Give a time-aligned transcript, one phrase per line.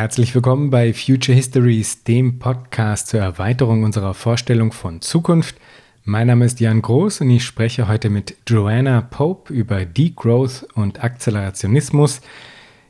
[0.00, 5.56] Herzlich willkommen bei Future Histories, dem Podcast zur Erweiterung unserer Vorstellung von Zukunft.
[6.04, 11.04] Mein Name ist Jan Groß und ich spreche heute mit Joanna Pope über Degrowth und
[11.04, 12.22] Akzelerationismus.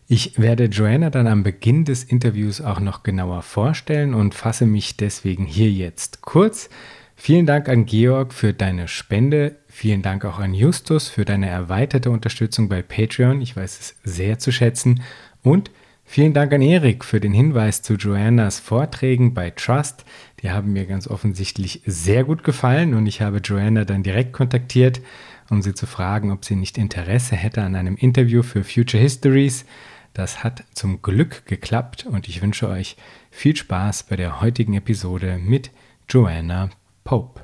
[0.07, 4.97] Ich werde Joanna dann am Beginn des Interviews auch noch genauer vorstellen und fasse mich
[4.97, 6.71] deswegen hier jetzt kurz.
[7.17, 9.57] Vielen Dank an Georg für deine Spende.
[9.67, 13.41] Vielen Dank auch an Justus für deine erweiterte Unterstützung bei Patreon.
[13.41, 15.03] Ich weiß es sehr zu schätzen.
[15.43, 15.73] Und
[16.11, 20.05] vielen Dank an Erik für den Hinweis zu Joannas Vorträgen bei Trust.
[20.43, 25.01] Die haben mir ganz offensichtlich sehr gut gefallen und ich habe Joanna dann direkt kontaktiert,
[25.51, 29.65] um sie zu fragen, ob sie nicht Interesse hätte an einem Interview für Future Histories.
[30.13, 32.97] Das hat zum Glück geklappt und ich wünsche euch
[33.31, 35.71] viel Spaß bei der heutigen Episode mit
[36.09, 36.71] Joanna
[37.05, 37.41] Pope.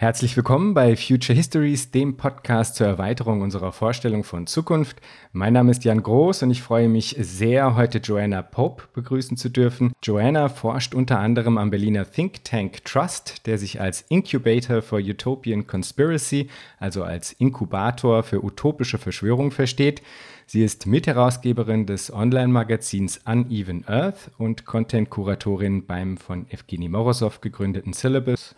[0.00, 4.98] Herzlich willkommen bei Future Histories, dem Podcast zur Erweiterung unserer Vorstellung von Zukunft.
[5.32, 9.48] Mein Name ist Jan Groß und ich freue mich sehr, heute Joanna Pope begrüßen zu
[9.48, 9.92] dürfen.
[10.04, 15.66] Joanna forscht unter anderem am Berliner Think Tank Trust, der sich als Incubator for Utopian
[15.66, 20.00] Conspiracy, also als Inkubator für utopische Verschwörung versteht.
[20.46, 28.54] Sie ist Mitherausgeberin des Online-Magazins Uneven Earth und Content-Kuratorin beim von Evgeny Morozov gegründeten Syllabus.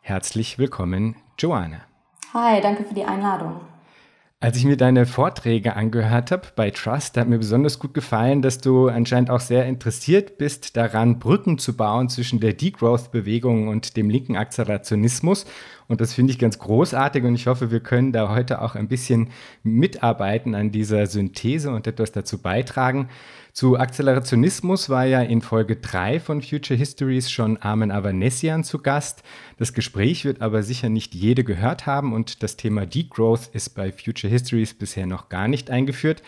[0.00, 1.80] Herzlich willkommen, Joanna.
[2.32, 3.60] Hi, danke für die Einladung.
[4.40, 8.58] Als ich mir deine Vorträge angehört habe bei Trust, hat mir besonders gut gefallen, dass
[8.58, 14.08] du anscheinend auch sehr interessiert bist daran, Brücken zu bauen zwischen der Degrowth-Bewegung und dem
[14.08, 15.44] linken Akzelerationismus.
[15.88, 18.86] Und das finde ich ganz großartig und ich hoffe, wir können da heute auch ein
[18.86, 19.30] bisschen
[19.64, 23.08] mitarbeiten an dieser Synthese und etwas dazu beitragen.
[23.58, 29.24] Zu Akzelerationismus war ja in Folge 3 von Future Histories schon Armen Avanesian zu Gast.
[29.56, 33.90] Das Gespräch wird aber sicher nicht jede gehört haben und das Thema Degrowth ist bei
[33.90, 36.22] Future Histories bisher noch gar nicht eingeführt.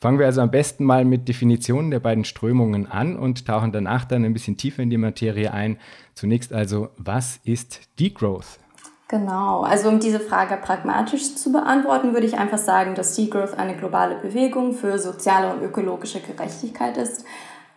[0.00, 4.04] Fangen wir also am besten mal mit Definitionen der beiden Strömungen an und tauchen danach
[4.04, 5.78] dann ein bisschen tiefer in die Materie ein.
[6.14, 8.60] Zunächst also, was ist Degrowth?
[9.08, 13.76] Genau, also um diese Frage pragmatisch zu beantworten, würde ich einfach sagen, dass Degrowth eine
[13.76, 17.24] globale Bewegung für soziale und ökologische Gerechtigkeit ist,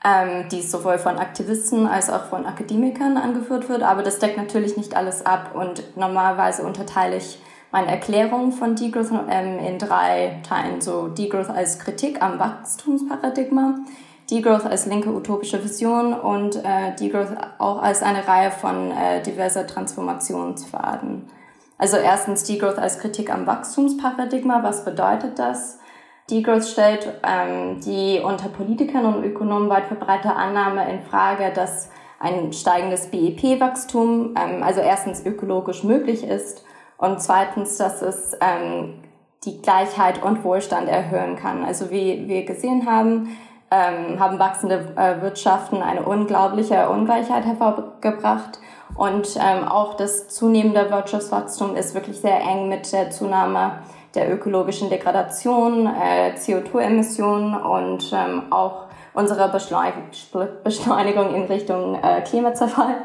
[0.04, 3.84] ähm, die sowohl von Aktivisten als auch von Akademikern angeführt wird.
[3.84, 7.40] Aber das deckt natürlich nicht alles ab und normalerweise unterteile ich
[7.72, 10.82] meine Erklärung von Degrowth ähm, in drei Teilen.
[10.82, 13.76] So Degrowth als Kritik am Wachstumsparadigma,
[14.30, 19.66] Degrowth als linke utopische Vision und äh, Degrowth auch als eine Reihe von äh, diverser
[19.66, 21.28] Transformationspfaden.
[21.78, 24.64] Also erstens Degrowth als Kritik am Wachstumsparadigma.
[24.64, 25.80] Was bedeutet das?
[26.30, 32.54] Degrowth stellt ähm, die unter Politikern und Ökonomen weit verbreitete Annahme in Frage, dass ein
[32.54, 36.64] steigendes BIP-Wachstum, ähm, also erstens ökologisch möglich ist
[36.98, 38.96] und zweitens, dass es ähm,
[39.46, 41.64] die Gleichheit und Wohlstand erhöhen kann.
[41.64, 43.38] Also wie wir gesehen haben,
[43.72, 48.60] ähm, haben wachsende äh, Wirtschaften eine unglaubliche Ungleichheit hervorgebracht.
[48.96, 53.80] Und ähm, auch das zunehmende Wirtschaftswachstum ist wirklich sehr eng mit der Zunahme
[54.16, 62.96] der ökologischen Degradation, äh, CO2-Emissionen und ähm, auch unserer Beschleunigung in Richtung äh, Klimazerfall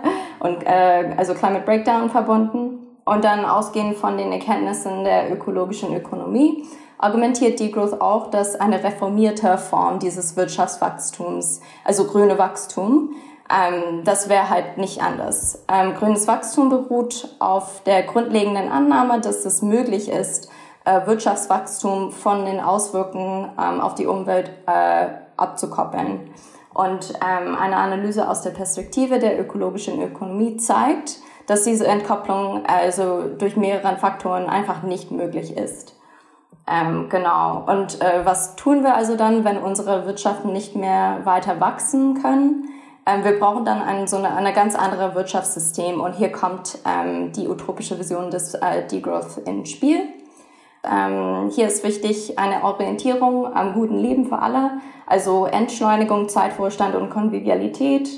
[0.41, 2.81] und äh, also Climate Breakdown verbunden.
[3.07, 6.65] Und dann ausgehend von den Erkenntnissen der ökologischen Ökonomie
[7.05, 13.15] argumentiert Degrowth auch, dass eine reformierte Form dieses Wirtschaftswachstums, also grüne Wachstum,
[13.51, 15.63] ähm, das wäre halt nicht anders.
[15.69, 20.49] Ähm, grünes Wachstum beruht auf der grundlegenden Annahme, dass es möglich ist,
[20.87, 26.31] äh, Wirtschaftswachstum von den Auswirkungen ähm, auf die Umwelt äh, abzukoppeln.
[26.73, 33.25] Und ähm, eine Analyse aus der Perspektive der ökologischen Ökonomie zeigt, dass diese Entkopplung also
[33.39, 35.94] durch mehrere Faktoren einfach nicht möglich ist.
[36.67, 37.65] Ähm, genau.
[37.67, 42.69] Und äh, was tun wir also dann, wenn unsere Wirtschaften nicht mehr weiter wachsen können?
[43.07, 46.01] Ähm, wir brauchen dann ein, so eine, eine ganz andere Wirtschaftssystem.
[46.01, 50.09] Und hier kommt ähm, die utopische Vision des äh, Degrowth ins Spiel.
[50.85, 54.73] Ähm, hier ist wichtig eine Orientierung am guten Leben für alle,
[55.07, 58.09] also Entschleunigung, Zeitvorstand und Konvivialität,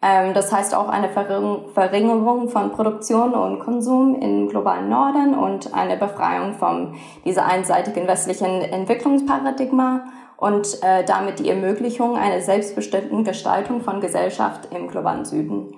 [0.00, 6.54] das heißt auch eine Verringerung von Produktion und Konsum im globalen Norden und eine Befreiung
[6.54, 6.94] von
[7.24, 10.04] dieser einseitigen westlichen Entwicklungsparadigma
[10.36, 15.74] und äh, damit die Ermöglichung einer selbstbestimmten Gestaltung von Gesellschaft im globalen Süden.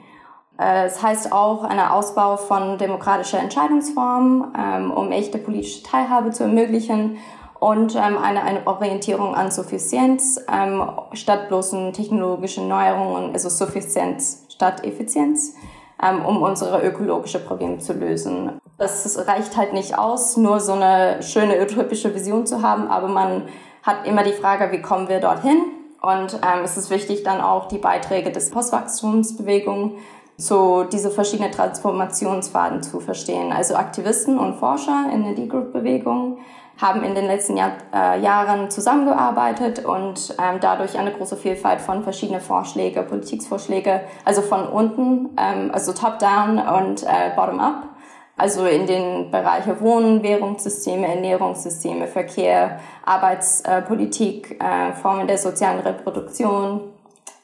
[0.59, 6.43] Äh, es heißt auch einer Ausbau von demokratischer Entscheidungsformen, ähm, um echte politische Teilhabe zu
[6.43, 7.19] ermöglichen
[7.61, 10.83] und ähm, eine, eine Orientierung an Suffizienz ähm,
[11.13, 15.55] statt bloßen technologischen Neuerungen, also Suffizienz statt Effizienz.
[16.03, 18.61] ähm, um unsere ökologische Probleme zu lösen.
[18.79, 23.43] Es reicht halt nicht aus, nur so eine schöne utopische Vision zu haben, aber man
[23.83, 25.63] hat immer die Frage, wie kommen wir dorthin?
[26.01, 29.99] Und ähm, es ist wichtig, dann auch die Beiträge des Postwachstumsbewegung
[30.37, 33.51] zu diese verschiedenen Transformationsfaden zu verstehen.
[33.51, 36.39] Also Aktivisten und Forscher in der D-Group-Bewegung
[36.79, 42.05] haben in den letzten Jahr, äh, Jahren zusammengearbeitet und ähm, dadurch eine große Vielfalt von
[42.05, 47.89] verschiedenen Vorschläge, Politikvorschläge, also von unten, ähm, also top-down und äh, bottom-up,
[48.37, 56.83] also in den Bereichen Wohnen, Währungssysteme, Ernährungssysteme, Verkehr, Arbeitspolitik, äh, Formen der sozialen Reproduktion,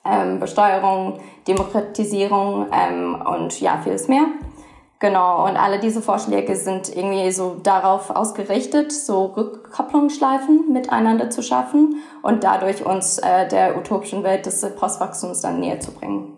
[0.05, 4.27] ähm, Besteuerung, Demokratisierung ähm, und ja, vieles mehr.
[5.01, 11.97] Genau, und alle diese Vorschläge sind irgendwie so darauf ausgerichtet, so Rückkopplungsschleifen miteinander zu schaffen
[12.23, 16.37] und dadurch uns äh, der utopischen Welt des Postwachstums dann näher zu bringen.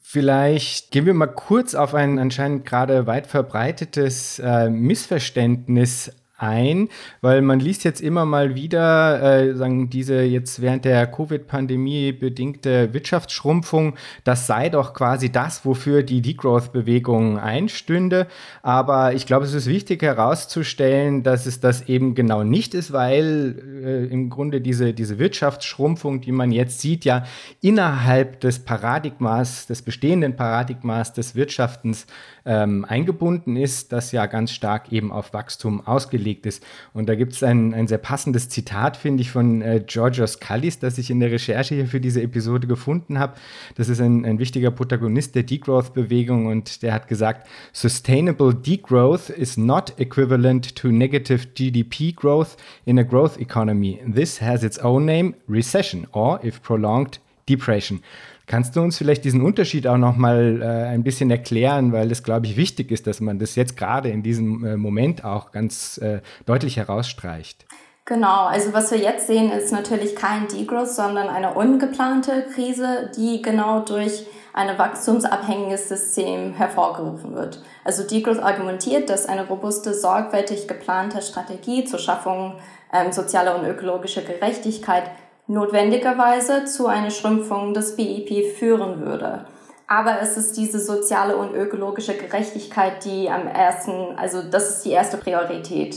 [0.00, 6.88] Vielleicht gehen wir mal kurz auf ein anscheinend gerade weit verbreitetes äh, Missverständnis ein,
[7.20, 12.94] weil man liest jetzt immer mal wieder, äh, sagen diese jetzt während der Covid-Pandemie bedingte
[12.94, 13.94] Wirtschaftsschrumpfung,
[14.24, 18.28] das sei doch quasi das, wofür die Degrowth-Bewegung einstünde.
[18.62, 23.82] Aber ich glaube, es ist wichtig herauszustellen, dass es das eben genau nicht ist, weil
[23.84, 27.24] äh, im Grunde diese, diese Wirtschaftsschrumpfung, die man jetzt sieht, ja
[27.60, 32.06] innerhalb des Paradigmas, des bestehenden Paradigmas des Wirtschaftens
[32.44, 36.64] ähm, eingebunden ist, das ja ganz stark eben auf Wachstum ausgelegt ist.
[36.92, 40.78] Und da gibt es ein, ein sehr passendes Zitat, finde ich, von äh, Georgios Kallis,
[40.78, 43.34] das ich in der Recherche hier für diese Episode gefunden habe.
[43.76, 49.56] Das ist ein, ein wichtiger Protagonist der Degrowth-Bewegung und der hat gesagt, Sustainable Degrowth is
[49.56, 54.00] not equivalent to negative GDP growth in a growth economy.
[54.06, 58.02] This has its own name, recession, or if prolonged, depression.
[58.48, 62.22] Kannst du uns vielleicht diesen Unterschied auch noch mal äh, ein bisschen erklären, weil es,
[62.22, 65.98] glaube ich, wichtig ist, dass man das jetzt gerade in diesem äh, Moment auch ganz
[65.98, 67.66] äh, deutlich herausstreicht?
[68.06, 73.42] Genau, also was wir jetzt sehen, ist natürlich kein Degrowth, sondern eine ungeplante Krise, die
[73.42, 74.24] genau durch
[74.54, 77.62] ein wachstumsabhängiges System hervorgerufen wird.
[77.84, 82.54] Also Degrowth argumentiert, dass eine robuste, sorgfältig geplante Strategie zur Schaffung
[82.94, 85.10] ähm, sozialer und ökologischer Gerechtigkeit
[85.48, 89.46] notwendigerweise zu einer Schrumpfung des BIP führen würde.
[89.86, 94.90] Aber es ist diese soziale und ökologische Gerechtigkeit, die am ersten, also das ist die
[94.90, 95.96] erste Priorität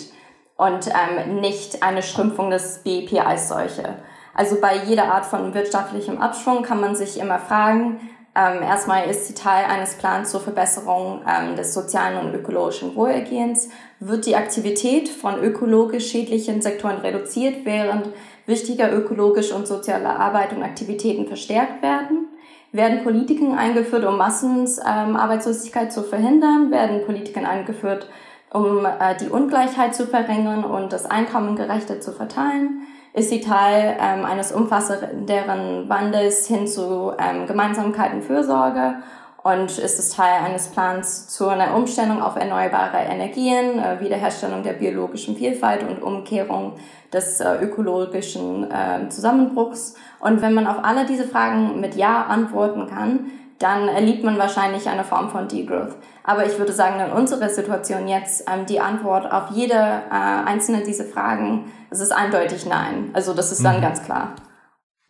[0.55, 3.95] und ähm, nicht eine Schrumpfung des BIP als solche.
[4.33, 7.99] Also bei jeder Art von wirtschaftlichem Abschwung kann man sich immer fragen,
[8.33, 13.67] ähm, erstmal ist sie Teil eines Plans zur Verbesserung ähm, des sozialen und ökologischen Wohlergehens.
[13.99, 18.07] Wird die Aktivität von ökologisch schädlichen Sektoren reduziert, während
[18.51, 22.27] wichtiger ökologische und soziale Arbeit und Aktivitäten verstärkt werden?
[22.71, 26.69] Werden Politiken eingeführt, um Massenarbeitslosigkeit ähm, zu verhindern?
[26.69, 28.07] Werden Politiken eingeführt,
[28.53, 32.81] um äh, die Ungleichheit zu verringern und das Einkommen gerechter zu verteilen?
[33.13, 38.95] Ist sie Teil ähm, eines umfassenderen Wandels hin zu ähm, Gemeinsamkeiten Fürsorge?
[39.43, 44.73] Und ist es Teil eines Plans zu einer Umstellung auf erneuerbare Energien, äh, Wiederherstellung der
[44.73, 46.73] biologischen Vielfalt und Umkehrung
[47.11, 49.95] des äh, ökologischen äh, Zusammenbruchs.
[50.19, 54.87] Und wenn man auf alle diese Fragen mit Ja antworten kann, dann erlebt man wahrscheinlich
[54.89, 55.95] eine Form von Degrowth.
[56.23, 60.83] Aber ich würde sagen, in unserer Situation jetzt, ähm, die Antwort auf jede äh, einzelne
[60.83, 63.09] dieser Fragen, es ist eindeutig Nein.
[63.13, 63.81] Also das ist dann mhm.
[63.81, 64.35] ganz klar.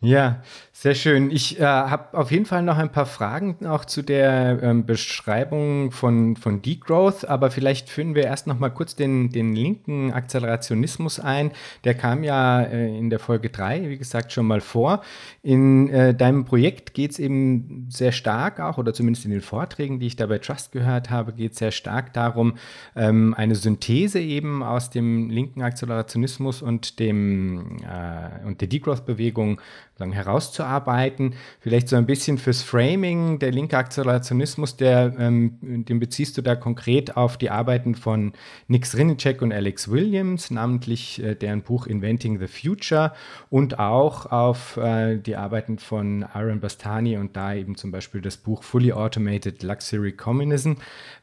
[0.04, 0.42] Ja,
[0.72, 1.30] sehr schön.
[1.30, 5.92] Ich äh, habe auf jeden Fall noch ein paar Fragen auch zu der ähm, Beschreibung
[5.92, 11.20] von, von Degrowth, aber vielleicht führen wir erst noch mal kurz den, den linken Akzelerationismus
[11.20, 11.52] ein.
[11.84, 15.02] Der kam ja äh, in der Folge 3, wie gesagt, schon mal vor.
[15.44, 20.00] In äh, deinem Projekt geht es eben sehr stark auch, oder zumindest in den Vorträgen,
[20.00, 22.54] die ich da bei Trust gehört habe, geht es sehr stark darum,
[22.96, 29.60] ähm, eine Synthese eben aus dem linken Akzelerationismus und, dem, äh, und der Degrowth-Bewegung
[30.00, 31.34] herauszuarbeiten.
[31.60, 36.56] Vielleicht so ein bisschen fürs Framing, der linke Akzelerationismus, der, ähm, den beziehst du da
[36.56, 38.32] konkret auf die Arbeiten von
[38.66, 43.12] Nick Srinicek und Alex Williams, namentlich äh, deren Buch Inventing the Future
[43.50, 48.36] und auch auf äh, die Arbeiten von Aaron Bastani und da eben zum Beispiel das
[48.36, 50.72] Buch Fully Automated Luxury Communism.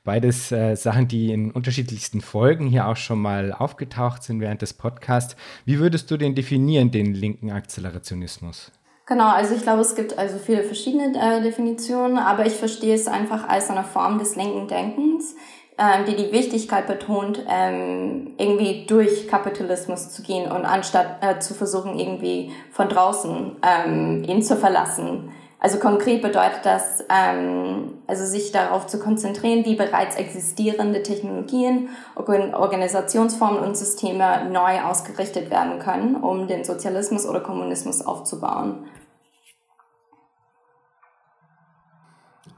[0.03, 4.73] Beides äh, Sachen, die in unterschiedlichsten Folgen hier auch schon mal aufgetaucht sind während des
[4.73, 5.35] Podcasts.
[5.65, 8.71] Wie würdest du den definieren, den linken Akzelerationismus?
[9.09, 13.07] Genau, also ich glaube, es gibt also viele verschiedene äh, Definitionen, aber ich verstehe es
[13.07, 15.35] einfach als eine Form des linken Denkens,
[15.79, 21.55] ähm, die die Wichtigkeit betont, ähm, irgendwie durch Kapitalismus zu gehen und anstatt äh, zu
[21.55, 28.53] versuchen, irgendwie von draußen ähm, ihn zu verlassen, Also konkret bedeutet das, ähm, also sich
[28.53, 36.47] darauf zu konzentrieren, wie bereits existierende Technologien, Organisationsformen und Systeme neu ausgerichtet werden können, um
[36.47, 38.85] den Sozialismus oder Kommunismus aufzubauen.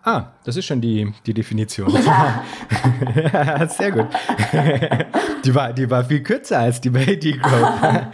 [0.04, 1.90] Ah, das ist schon die, die Definition.
[1.90, 2.44] Ja.
[3.34, 4.08] ja sehr gut.
[5.46, 8.08] die, war, die war viel kürzer als die bei Degrowth.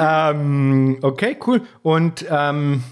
[0.00, 1.62] ähm, okay, cool.
[1.82, 2.82] Und ähm,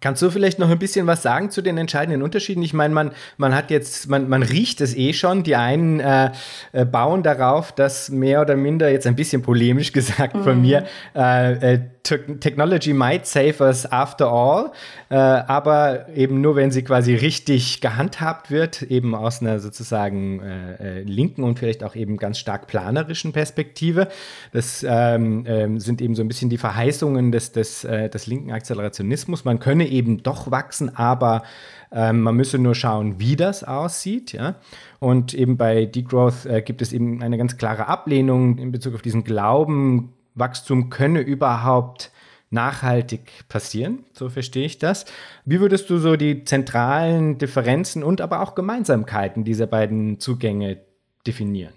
[0.00, 2.62] Kannst du vielleicht noch ein bisschen was sagen zu den entscheidenden Unterschieden?
[2.62, 5.42] Ich meine, man, man hat jetzt, man, man riecht es eh schon.
[5.42, 6.30] Die einen äh,
[6.72, 10.44] äh, bauen darauf, dass mehr oder minder, jetzt ein bisschen polemisch gesagt mhm.
[10.44, 14.72] von mir, äh, äh Technology might save us after all,
[15.10, 21.00] äh, aber eben nur, wenn sie quasi richtig gehandhabt wird, eben aus einer sozusagen äh,
[21.00, 24.08] äh, linken und vielleicht auch eben ganz stark planerischen Perspektive.
[24.52, 28.52] Das ähm, äh, sind eben so ein bisschen die Verheißungen des, des, äh, des linken
[28.52, 29.44] Akzelerationismus.
[29.44, 31.42] Man könne eben doch wachsen, aber
[31.92, 34.32] ähm, man müsse nur schauen, wie das aussieht.
[34.32, 34.56] Ja?
[34.98, 39.02] Und eben bei Degrowth äh, gibt es eben eine ganz klare Ablehnung in Bezug auf
[39.02, 42.10] diesen Glauben, Wachstum könne überhaupt
[42.50, 45.04] nachhaltig passieren, so verstehe ich das.
[45.44, 50.78] Wie würdest du so die zentralen Differenzen und aber auch Gemeinsamkeiten dieser beiden Zugänge
[51.26, 51.74] definieren?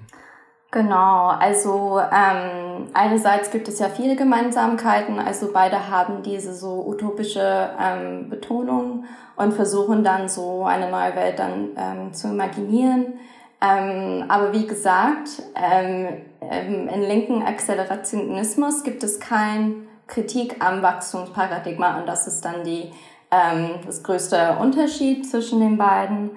[0.73, 7.71] Genau, also ähm, einerseits gibt es ja viele Gemeinsamkeiten, also beide haben diese so utopische
[7.77, 9.03] ähm, Betonung
[9.35, 13.15] und versuchen dann so eine neue Welt dann ähm, zu imaginieren.
[13.61, 16.07] Ähm, aber wie gesagt, ähm,
[16.41, 22.91] ähm, in linken Accelerationismus gibt es kein Kritik am Wachstumsparadigma und das ist dann die,
[23.29, 26.31] ähm, das größte Unterschied zwischen den beiden.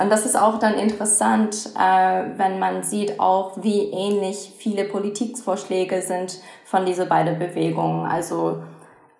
[0.00, 6.00] Und das ist auch dann interessant, äh, wenn man sieht auch, wie ähnlich viele Politikvorschläge
[6.00, 8.06] sind von diese beiden Bewegungen.
[8.06, 8.62] Also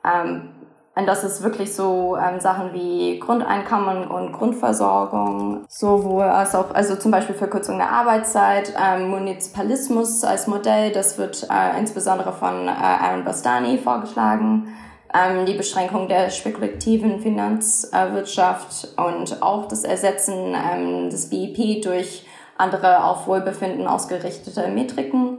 [0.02, 0.51] ähm,
[0.94, 6.96] und das ist wirklich so ähm, Sachen wie Grundeinkommen und Grundversorgung, sowohl als auch, also
[6.96, 12.70] zum Beispiel Verkürzung der Arbeitszeit, ähm, Munizipalismus als Modell, das wird äh, insbesondere von äh,
[12.70, 14.68] Aaron Bastani vorgeschlagen,
[15.14, 22.26] ähm, die Beschränkung der spekulativen Finanzwirtschaft und auch das Ersetzen ähm, des BIP durch
[22.58, 25.31] andere auf Wohlbefinden ausgerichtete Metriken.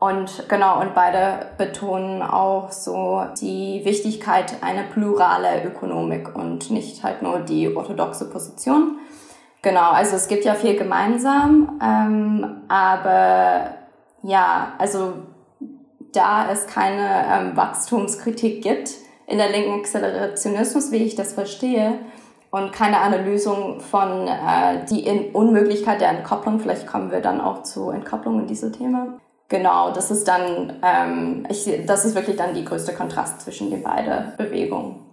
[0.00, 7.20] Und genau, und beide betonen auch so die Wichtigkeit einer plurale Ökonomik und nicht halt
[7.20, 8.98] nur die orthodoxe Position.
[9.60, 13.74] Genau, also es gibt ja viel gemeinsam, ähm, aber
[14.22, 15.12] ja, also
[16.14, 18.92] da es keine ähm, Wachstumskritik gibt
[19.26, 21.98] in der linken Accelerationismus, wie ich das verstehe,
[22.50, 27.64] und keine Analysung von äh, die in Unmöglichkeit der Entkopplung, vielleicht kommen wir dann auch
[27.64, 32.54] zu Entkopplung in diesem Thema, Genau, das ist dann, ähm, ich, das ist wirklich dann
[32.54, 35.10] die größte Kontrast zwischen den beiden Bewegungen.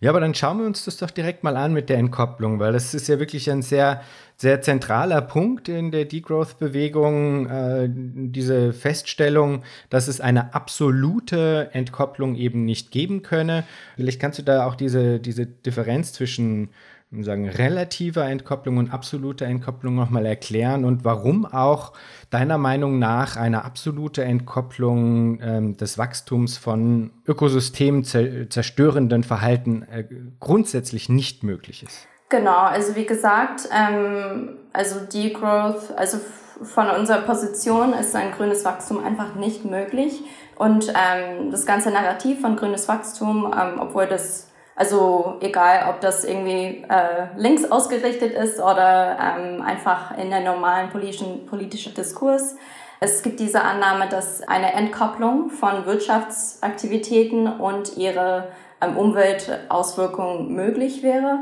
[0.00, 2.72] Ja, aber dann schauen wir uns das doch direkt mal an mit der Entkopplung, weil
[2.72, 4.02] das ist ja wirklich ein sehr,
[4.36, 12.64] sehr zentraler Punkt in der Degrowth-Bewegung, äh, diese Feststellung, dass es eine absolute Entkopplung eben
[12.64, 13.64] nicht geben könne.
[13.94, 16.70] Vielleicht kannst du da auch diese, diese Differenz zwischen
[17.10, 21.92] sagen, relativer Entkopplung und absoluter Entkopplung nochmal erklären und warum auch
[22.30, 30.04] deiner Meinung nach eine absolute Entkopplung ähm, des Wachstums von Ökosystemen zerstörenden Verhalten äh,
[30.40, 32.06] grundsätzlich nicht möglich ist?
[32.28, 36.18] Genau, also wie gesagt, ähm, also Degrowth, also
[36.62, 40.22] von unserer Position ist ein grünes Wachstum einfach nicht möglich.
[40.56, 46.24] Und ähm, das ganze Narrativ von grünes Wachstum, ähm, obwohl das also egal, ob das
[46.24, 52.56] irgendwie äh, links ausgerichtet ist oder ähm, einfach in der normalen politischen, politischen Diskurs.
[53.00, 58.48] Es gibt diese Annahme, dass eine Entkopplung von Wirtschaftsaktivitäten und ihre
[58.82, 61.40] ähm, Umweltauswirkungen möglich wäre,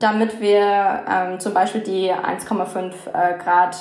[0.00, 3.76] damit wir ähm, zum Beispiel die 1,5 äh, Grad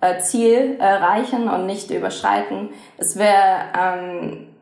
[0.00, 2.70] äh, Ziel erreichen und nicht überschreiten.
[2.98, 4.53] Es wäre ähm,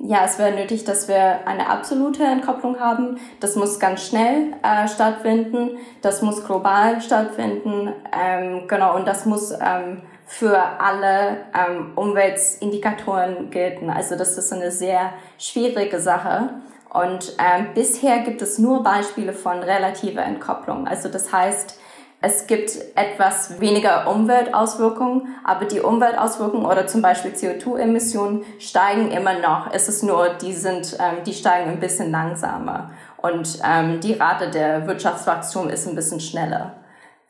[0.00, 3.18] ja, es wäre nötig, dass wir eine absolute Entkopplung haben.
[3.40, 5.78] Das muss ganz schnell äh, stattfinden.
[6.02, 7.92] Das muss global stattfinden.
[8.12, 13.88] Ähm, genau, und das muss ähm, für alle ähm, Umweltindikatoren gelten.
[13.90, 16.50] Also das ist eine sehr schwierige Sache.
[16.92, 20.86] Und ähm, bisher gibt es nur Beispiele von relativer Entkopplung.
[20.86, 21.80] Also das heißt,
[22.24, 29.70] es gibt etwas weniger Umweltauswirkungen, aber die Umweltauswirkungen oder zum Beispiel CO2-Emissionen steigen immer noch.
[29.72, 34.50] Es ist nur, die sind, ähm, die steigen ein bisschen langsamer und ähm, die Rate
[34.50, 36.76] der Wirtschaftswachstum ist ein bisschen schneller.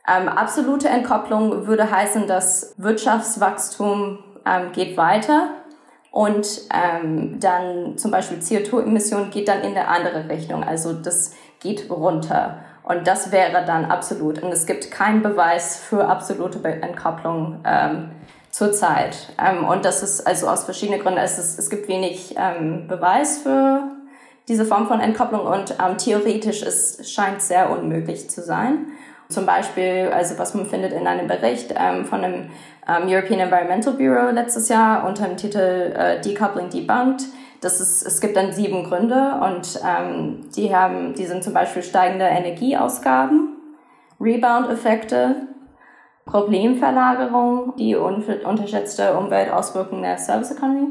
[0.07, 5.49] Ähm, absolute Entkopplung würde heißen, dass Wirtschaftswachstum ähm, geht weiter
[6.13, 10.63] und ähm, dann zum Beispiel CO2-Emissionen geht dann in der andere Richtung.
[10.63, 12.59] Also das geht runter.
[12.85, 14.43] Und das wäre dann absolut.
[14.43, 18.11] Und es gibt keinen Beweis für absolute Entkopplung ähm,
[18.51, 19.31] zurzeit.
[19.43, 21.19] Ähm, und das ist also aus verschiedenen Gründen.
[21.19, 23.83] Es, ist, es gibt wenig ähm, Beweis für
[24.49, 28.87] diese Form von Entkopplung und ähm, theoretisch es scheint sehr unmöglich zu sein.
[29.31, 32.51] Zum Beispiel, also was man findet in einem Bericht ähm, von dem
[32.87, 37.25] ähm, European Environmental Bureau letztes Jahr unter dem Titel äh, Decoupling Debunked.
[37.65, 41.83] Das ist, es gibt dann sieben Gründe und ähm, die haben, die sind zum Beispiel
[41.83, 43.57] steigende Energieausgaben,
[44.21, 45.49] Rebound-Effekte,
[46.27, 50.89] Problemverlagerung, die un unterschätzte Umweltauswirkungen der Service Economy,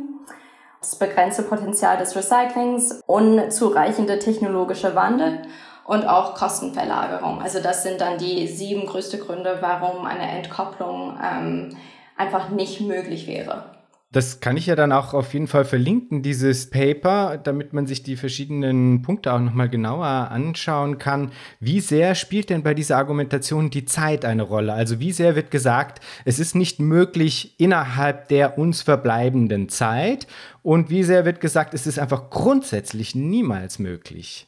[0.80, 5.44] das begrenzte Potenzial des Recyclings, unzureichende technologische Wandel
[5.86, 7.40] und auch Kostenverlagerung.
[7.42, 11.78] Also das sind dann die sieben größte Gründe, warum eine Entkopplung ähm,
[12.18, 13.83] einfach nicht möglich wäre.
[14.14, 18.04] Das kann ich ja dann auch auf jeden Fall verlinken, dieses Paper, damit man sich
[18.04, 21.32] die verschiedenen Punkte auch nochmal genauer anschauen kann.
[21.60, 24.74] Wie sehr spielt denn bei dieser Argumentation die Zeit eine Rolle?
[24.74, 30.28] Also wie sehr wird gesagt, es ist nicht möglich innerhalb der uns verbleibenden Zeit?
[30.62, 34.46] Und wie sehr wird gesagt, es ist einfach grundsätzlich niemals möglich?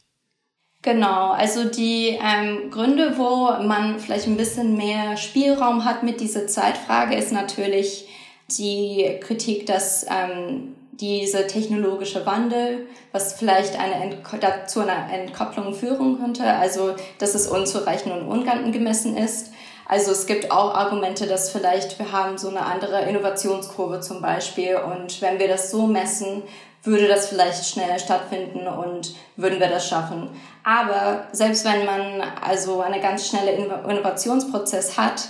[0.83, 6.45] Genau, also die ähm, Gründe, wo man vielleicht ein bisschen mehr Spielraum hat mit dieser
[6.45, 8.07] Zeitfrage, ist natürlich,
[8.49, 16.19] die Kritik, dass ähm, diese technologische Wandel, was vielleicht eine Ent zu einer Entkopplung führen
[16.19, 19.51] könnte, also dass es unzureichend und unangemessen ist.
[19.87, 24.77] Also es gibt auch Argumente, dass vielleicht wir haben so eine andere Innovationskurve zum Beispiel
[24.77, 26.43] und wenn wir das so messen,
[26.81, 30.29] würde das vielleicht schneller stattfinden und würden wir das schaffen.
[30.63, 35.29] Aber selbst wenn man also einen ganz schnellen Innovationsprozess hat,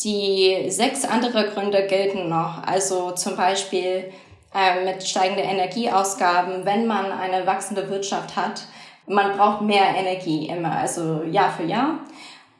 [0.00, 2.62] die sechs andere Gründe gelten noch.
[2.64, 4.12] Also zum Beispiel
[4.54, 8.62] äh, mit steigenden Energieausgaben, wenn man eine wachsende Wirtschaft hat.
[9.06, 12.00] Man braucht mehr Energie immer, also Jahr für Jahr.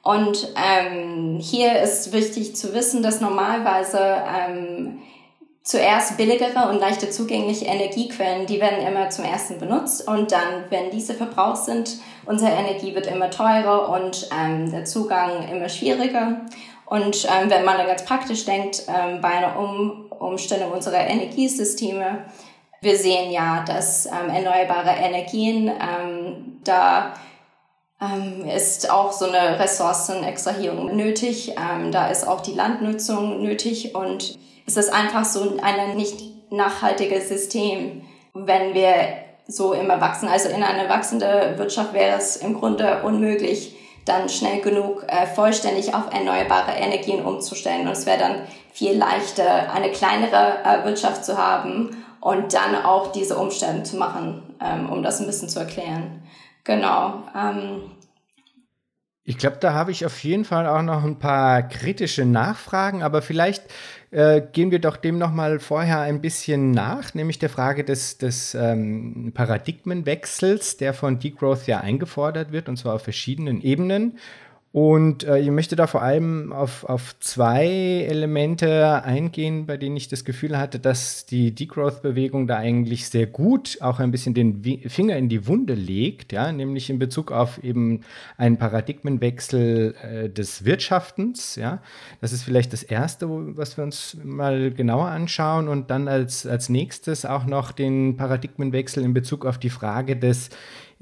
[0.03, 4.99] Und ähm, hier ist wichtig zu wissen, dass normalerweise ähm,
[5.63, 10.91] zuerst billigere und leichter zugängliche Energiequellen, die werden immer zum ersten benutzt und dann, wenn
[10.91, 16.41] diese verbraucht sind, unsere Energie wird immer teurer und ähm, der Zugang immer schwieriger.
[16.87, 22.25] Und ähm, wenn man dann ganz praktisch denkt, ähm, bei einer um Umstellung unserer Energiesysteme,
[22.81, 27.15] wir sehen ja, dass ähm, erneuerbare Energien, ähm, da
[28.01, 34.37] ähm, ist auch so eine Ressourcenextrahierung nötig, ähm, da ist auch die Landnutzung nötig und
[34.67, 38.03] es ist einfach so ein nicht nachhaltiges System,
[38.35, 38.95] wenn wir
[39.47, 40.29] so immer wachsen.
[40.29, 45.95] Also in einer wachsenden Wirtschaft wäre es im Grunde unmöglich, dann schnell genug äh, vollständig
[45.95, 47.87] auf erneuerbare Energien umzustellen.
[47.87, 48.35] Und es wäre dann
[48.73, 54.43] viel leichter, eine kleinere äh, Wirtschaft zu haben und dann auch diese Umstellung zu machen,
[54.61, 56.23] ähm, um das ein bisschen zu erklären.
[56.65, 57.25] Genau.
[57.37, 57.91] Ähm,
[59.25, 63.23] ich glaube, da habe ich auf jeden Fall auch noch ein paar kritische Nachfragen, aber
[63.23, 63.63] vielleicht
[64.13, 68.19] äh, gehen wir doch dem noch mal vorher ein bisschen nach, nämlich der Frage des,
[68.19, 74.19] des ähm, Paradigmenwechsels, der von Degrowth ja eingefordert wird, und zwar auf verschiedenen Ebenen.
[74.73, 77.67] Und äh, ich möchte da vor allem auf, auf zwei
[78.09, 83.77] Elemente eingehen, bei denen ich das Gefühl hatte, dass die Degrowth-Bewegung da eigentlich sehr gut
[83.83, 88.01] auch ein bisschen den Finger in die Wunde legt, ja, nämlich in Bezug auf eben
[88.39, 91.83] einen Paradigmenwechsel äh, des Wirtschaftens, ja.
[92.23, 96.71] Das ist vielleicht das Erste, was wir uns mal genauer anschauen und dann als, als
[96.71, 100.49] nächstes auch noch den Paradigmenwechsel in Bezug auf die Frage des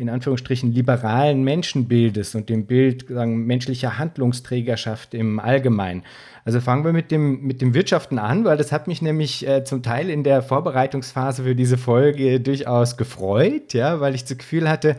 [0.01, 6.05] in Anführungsstrichen liberalen Menschenbildes und dem Bild sagen, menschlicher Handlungsträgerschaft im Allgemeinen.
[6.45, 9.63] Also fangen wir mit dem, mit dem Wirtschaften an, weil das hat mich nämlich äh,
[9.63, 14.71] zum Teil in der Vorbereitungsphase für diese Folge durchaus gefreut, ja, weil ich das Gefühl
[14.71, 14.97] hatte,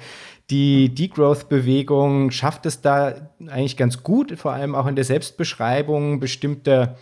[0.52, 6.96] die Degrowth-Bewegung schafft es da eigentlich ganz gut, vor allem auch in der Selbstbeschreibung bestimmte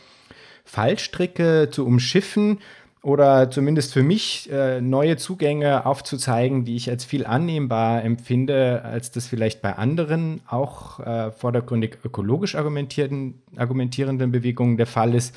[0.63, 2.59] Fallstricke zu umschiffen
[3.01, 9.11] oder zumindest für mich äh, neue Zugänge aufzuzeigen, die ich als viel annehmbar empfinde, als
[9.11, 15.33] das vielleicht bei anderen auch äh, vordergründig ökologisch argumentierenden, Bewegungen der Fall ist.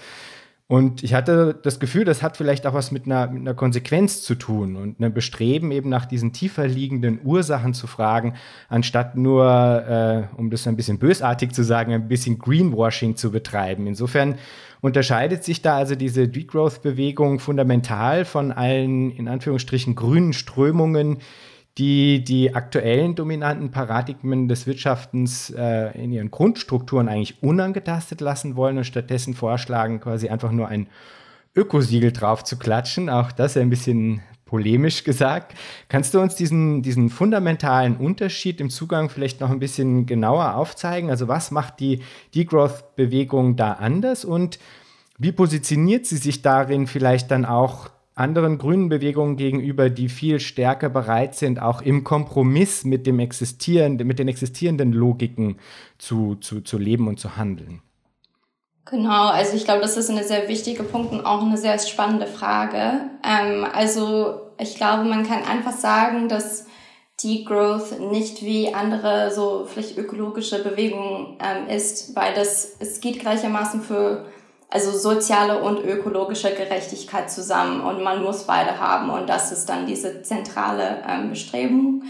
[0.67, 4.23] Und ich hatte das Gefühl, das hat vielleicht auch was mit einer, mit einer Konsequenz
[4.23, 8.35] zu tun und einem Bestreben, eben nach diesen tiefer liegenden Ursachen zu fragen,
[8.71, 13.87] anstatt nur, äh, um das ein bisschen bösartig zu sagen, ein bisschen Greenwashing zu betreiben.
[13.87, 14.37] Insofern
[14.83, 21.19] unterscheidet sich da also diese Degrowth-Bewegung fundamental von allen in Anführungsstrichen grünen Strömungen,
[21.79, 28.77] die die aktuellen dominanten Paradigmen des Wirtschaftens äh, in ihren Grundstrukturen eigentlich unangetastet lassen wollen
[28.77, 30.89] und stattdessen vorschlagen, quasi einfach nur ein
[31.55, 33.09] Ökosiegel drauf zu klatschen.
[33.09, 34.21] Auch das ein bisschen
[34.53, 35.57] polemisch gesagt.
[35.89, 41.09] Kannst du uns diesen, diesen fundamentalen Unterschied im Zugang vielleicht noch ein bisschen genauer aufzeigen?
[41.09, 42.03] Also was macht die
[42.35, 44.59] Degrowth-Bewegung da anders und
[45.17, 50.91] wie positioniert sie sich darin vielleicht dann auch anderen grünen Bewegungen gegenüber, die viel stärker
[50.91, 55.57] bereit sind, auch im Kompromiss mit dem existierenden, mit den existierenden Logiken
[55.97, 57.81] zu, zu, zu leben und zu handeln?
[58.85, 62.27] Genau, also ich glaube, das ist ein sehr wichtiger Punkt und auch eine sehr spannende
[62.27, 63.11] Frage.
[63.25, 66.67] Ähm, also ich glaube, man kann einfach sagen, dass
[67.23, 73.83] Degrowth nicht wie andere so vielleicht ökologische Bewegungen ähm, ist, weil das es geht gleichermaßen
[73.83, 74.27] für
[74.69, 79.87] also soziale und ökologische Gerechtigkeit zusammen und man muss beide haben und das ist dann
[79.87, 82.03] diese zentrale ähm, Bestrebung.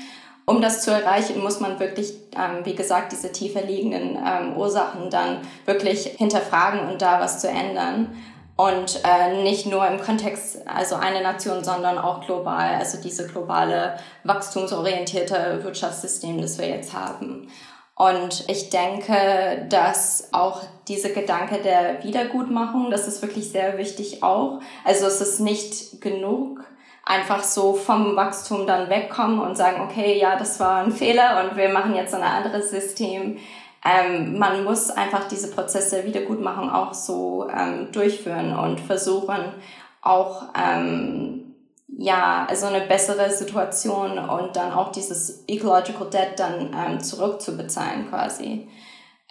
[0.45, 5.09] Um das zu erreichen, muss man wirklich, ähm, wie gesagt, diese tiefer liegenden ähm, Ursachen
[5.09, 8.09] dann wirklich hinterfragen und da was zu ändern.
[8.57, 13.99] Und äh, nicht nur im Kontext, also eine Nation, sondern auch global, also diese globale
[14.25, 17.49] wachstumsorientierte Wirtschaftssystem, das wir jetzt haben.
[17.95, 24.61] Und ich denke, dass auch diese Gedanke der Wiedergutmachung, das ist wirklich sehr wichtig auch.
[24.85, 26.65] Also es ist nicht genug,
[27.05, 31.57] einfach so vom Wachstum dann wegkommen und sagen, okay, ja, das war ein Fehler und
[31.57, 33.39] wir machen jetzt ein anderes System.
[33.85, 39.55] Ähm, man muss einfach diese Prozesse der Wiedergutmachung auch so ähm, durchführen und versuchen
[40.01, 41.53] auch ähm,
[41.99, 48.69] ja, also eine bessere Situation und dann auch dieses Ecological Debt dann ähm, zurückzubezahlen quasi.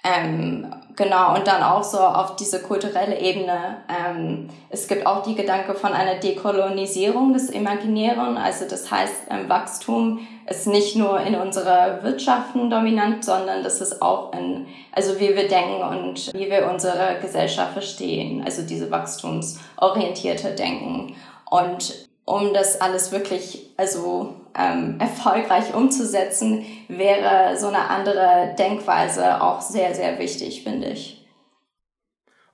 [0.04, 3.78] Ähm, genau, und dann auch so auf diese kulturelle Ebene.
[3.88, 8.36] Ähm, es gibt auch die Gedanke von einer Dekolonisierung des Imaginären.
[8.36, 14.02] Also das heißt, ähm, Wachstum ist nicht nur in unserer Wirtschaften dominant, sondern das ist
[14.02, 18.42] auch in, also wie wir denken und wie wir unsere Gesellschaft verstehen.
[18.44, 21.16] Also diese wachstumsorientierte Denken.
[21.48, 29.62] Und um das alles wirklich also ähm, erfolgreich umzusetzen, wäre so eine andere Denkweise auch
[29.62, 31.26] sehr, sehr wichtig, finde ich.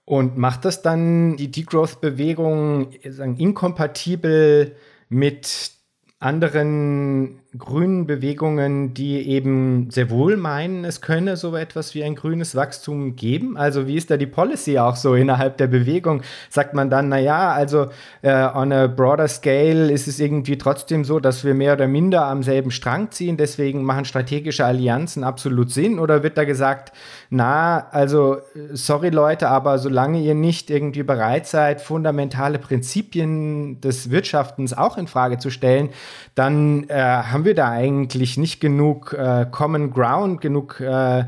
[0.05, 4.75] Und macht das dann die Degrowth-Bewegung inkompatibel
[5.09, 5.71] mit
[6.19, 12.55] anderen grünen Bewegungen, die eben sehr wohl meinen, es könne so etwas wie ein grünes
[12.55, 13.57] Wachstum geben?
[13.57, 16.21] Also wie ist da die Policy auch so innerhalb der Bewegung?
[16.49, 17.87] Sagt man dann, na ja, also
[18.21, 22.25] äh, on a broader scale ist es irgendwie trotzdem so, dass wir mehr oder minder
[22.25, 25.99] am selben Strang ziehen, deswegen machen strategische Allianzen absolut Sinn?
[25.99, 26.93] Oder wird da gesagt,
[27.29, 28.37] na, also
[28.71, 35.07] sorry Leute, aber solange ihr nicht irgendwie bereit seid, fundamentale Prinzipien des Wirtschaftens auch in
[35.07, 35.89] Frage zu stellen,
[36.35, 41.25] dann äh, haben wir da eigentlich nicht genug äh, Common Ground, genug äh,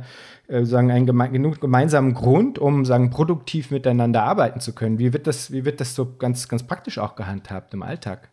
[0.48, 4.98] äh, sagen einen geme genug gemeinsamen Grund, um sagen produktiv miteinander arbeiten zu können.
[4.98, 8.30] Wie wird das, wie wird das so ganz ganz praktisch auch gehandhabt im Alltag?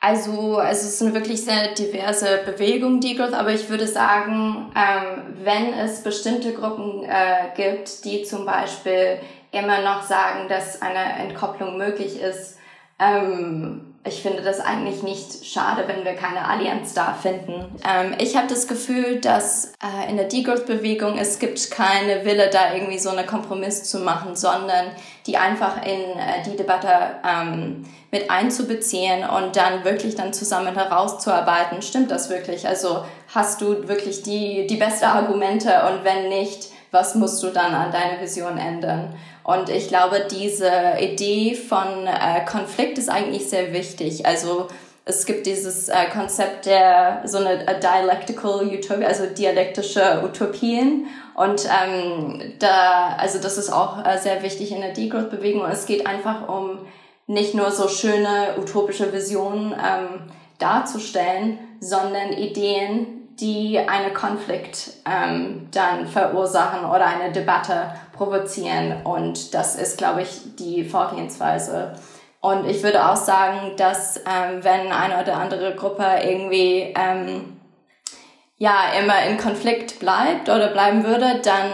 [0.00, 4.72] Also, also es ist eine wirklich sehr diverse Bewegung, die Growth, aber ich würde sagen,
[4.76, 9.18] ähm, wenn es bestimmte Gruppen äh, gibt, die zum Beispiel
[9.50, 12.58] immer noch sagen, dass eine Entkopplung möglich ist,
[13.00, 17.66] ähm, ich finde das eigentlich nicht schade, wenn wir keine Allianz da finden.
[17.86, 22.74] Ähm, ich habe das Gefühl, dass äh, in der Degrowth-Bewegung es gibt keine Wille, da
[22.74, 24.86] irgendwie so einen Kompromiss zu machen, sondern
[25.26, 26.88] die einfach in äh, die Debatte
[27.26, 31.82] ähm, mit einzubeziehen und dann wirklich dann zusammen herauszuarbeiten.
[31.82, 32.66] Stimmt das wirklich?
[32.66, 37.74] Also hast du wirklich die, die beste Argumente und wenn nicht, was musst du dann
[37.74, 39.14] an deiner Vision ändern?
[39.44, 40.70] Und ich glaube, diese
[41.00, 44.26] Idee von äh, Konflikt ist eigentlich sehr wichtig.
[44.26, 44.68] Also
[45.04, 51.06] es gibt dieses äh, Konzept der so eine dialectical Utopia, also dialektische Utopien.
[51.34, 55.64] Und ähm, da, also das ist auch äh, sehr wichtig in der Degrowth-Bewegung.
[55.70, 56.80] Es geht einfach um
[57.26, 66.06] nicht nur so schöne utopische Visionen ähm, darzustellen, sondern Ideen, die einen Konflikt ähm, dann
[66.06, 69.02] verursachen oder eine Debatte provozieren.
[69.04, 71.94] Und das ist, glaube ich, die Vorgehensweise.
[72.40, 77.56] Und ich würde auch sagen, dass ähm, wenn eine oder andere Gruppe irgendwie ähm,
[78.58, 81.70] ja immer in Konflikt bleibt oder bleiben würde, dann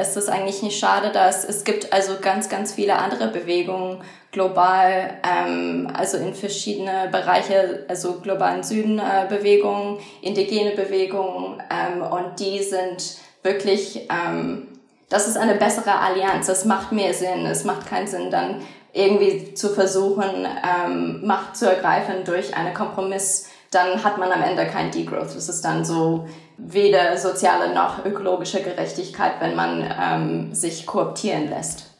[0.00, 5.18] ist es eigentlich nicht schade, dass es gibt also ganz, ganz viele andere Bewegungen global,
[5.22, 12.62] ähm, also in verschiedene Bereiche, also globalen Süden äh, Bewegungen, indigene Bewegungen ähm, und die
[12.62, 14.68] sind wirklich, ähm,
[15.10, 18.62] das ist eine bessere Allianz, das macht mehr Sinn, es macht keinen Sinn dann
[18.94, 24.66] irgendwie zu versuchen, ähm, Macht zu ergreifen durch einen Kompromiss, dann hat man am Ende
[24.66, 25.34] kein Degrowth.
[25.34, 26.26] Das ist dann so
[26.58, 31.90] weder soziale noch ökologische Gerechtigkeit, wenn man ähm, sich kooptieren lässt.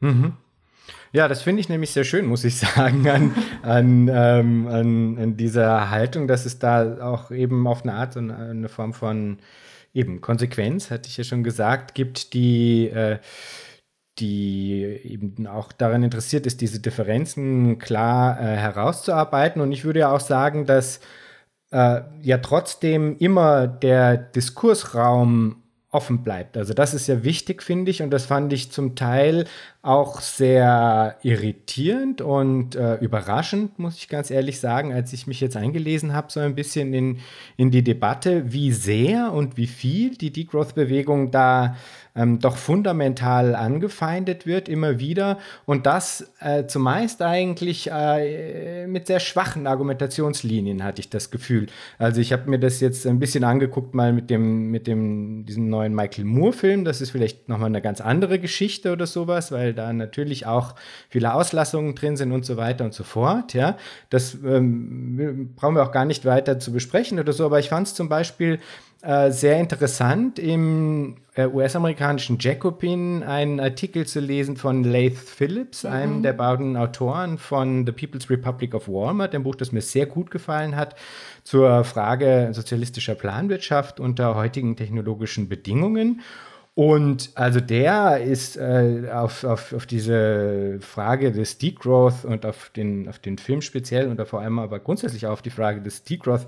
[0.00, 0.36] Mhm.
[1.14, 5.36] Ja, das finde ich nämlich sehr schön, muss ich sagen, an, an, ähm, an, an,
[5.36, 9.38] dieser Haltung, dass es da auch eben auf eine Art und eine Form von
[9.92, 13.18] eben Konsequenz, hatte ich ja schon gesagt, gibt, die, äh,
[14.18, 19.62] die eben auch daran interessiert ist, diese Differenzen klar äh, herauszuarbeiten.
[19.62, 20.98] Und ich würde ja auch sagen, dass
[21.70, 25.62] äh, ja trotzdem immer der Diskursraum
[25.94, 26.56] offen bleibt.
[26.56, 29.44] Also das ist ja wichtig, finde ich, und das fand ich zum Teil
[29.84, 35.58] auch sehr irritierend und äh, überraschend, muss ich ganz ehrlich sagen, als ich mich jetzt
[35.58, 37.18] eingelesen habe, so ein bisschen in,
[37.58, 41.76] in die Debatte, wie sehr und wie viel die Degrowth-Bewegung da
[42.16, 45.38] ähm, doch fundamental angefeindet wird, immer wieder.
[45.66, 51.66] Und das äh, zumeist eigentlich äh, mit sehr schwachen Argumentationslinien, hatte ich das Gefühl.
[51.98, 55.68] Also ich habe mir das jetzt ein bisschen angeguckt, mal mit dem, mit dem, diesem
[55.68, 56.84] neuen Michael Moore-Film.
[56.84, 60.74] Das ist vielleicht nochmal eine ganz andere Geschichte oder sowas, weil da natürlich auch
[61.08, 63.54] viele Auslassungen drin sind und so weiter und so fort.
[63.54, 63.76] Ja,
[64.10, 67.86] das ähm, brauchen wir auch gar nicht weiter zu besprechen oder so, aber ich fand
[67.88, 68.60] es zum Beispiel
[69.04, 75.90] äh, sehr interessant, im äh, US-amerikanischen Jacobin einen Artikel zu lesen von Laith Phillips, mhm.
[75.90, 80.06] einem der beiden Autoren von The People's Republic of Walmart, dem Buch, das mir sehr
[80.06, 80.96] gut gefallen hat,
[81.42, 86.22] zur Frage sozialistischer Planwirtschaft unter heutigen technologischen Bedingungen.
[86.76, 93.08] Und also der ist äh, auf, auf, auf diese Frage des Degrowth und auf den,
[93.08, 96.46] auf den Film speziell und vor allem aber grundsätzlich auch auf die Frage des Degrowth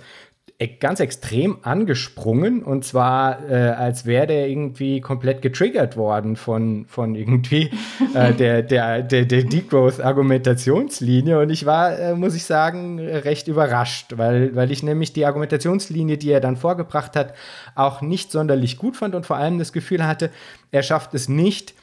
[0.81, 7.14] ganz extrem angesprungen und zwar äh, als wäre der irgendwie komplett getriggert worden von, von
[7.14, 7.71] irgendwie
[8.14, 11.38] äh, der, der, der, der Degrowth-Argumentationslinie.
[11.40, 16.16] Und ich war, äh, muss ich sagen, recht überrascht, weil, weil ich nämlich die Argumentationslinie,
[16.16, 17.35] die er dann vorgebracht hat,
[17.75, 20.31] auch nicht sonderlich gut fand und vor allem das Gefühl hatte,
[20.71, 21.75] er schafft es nicht,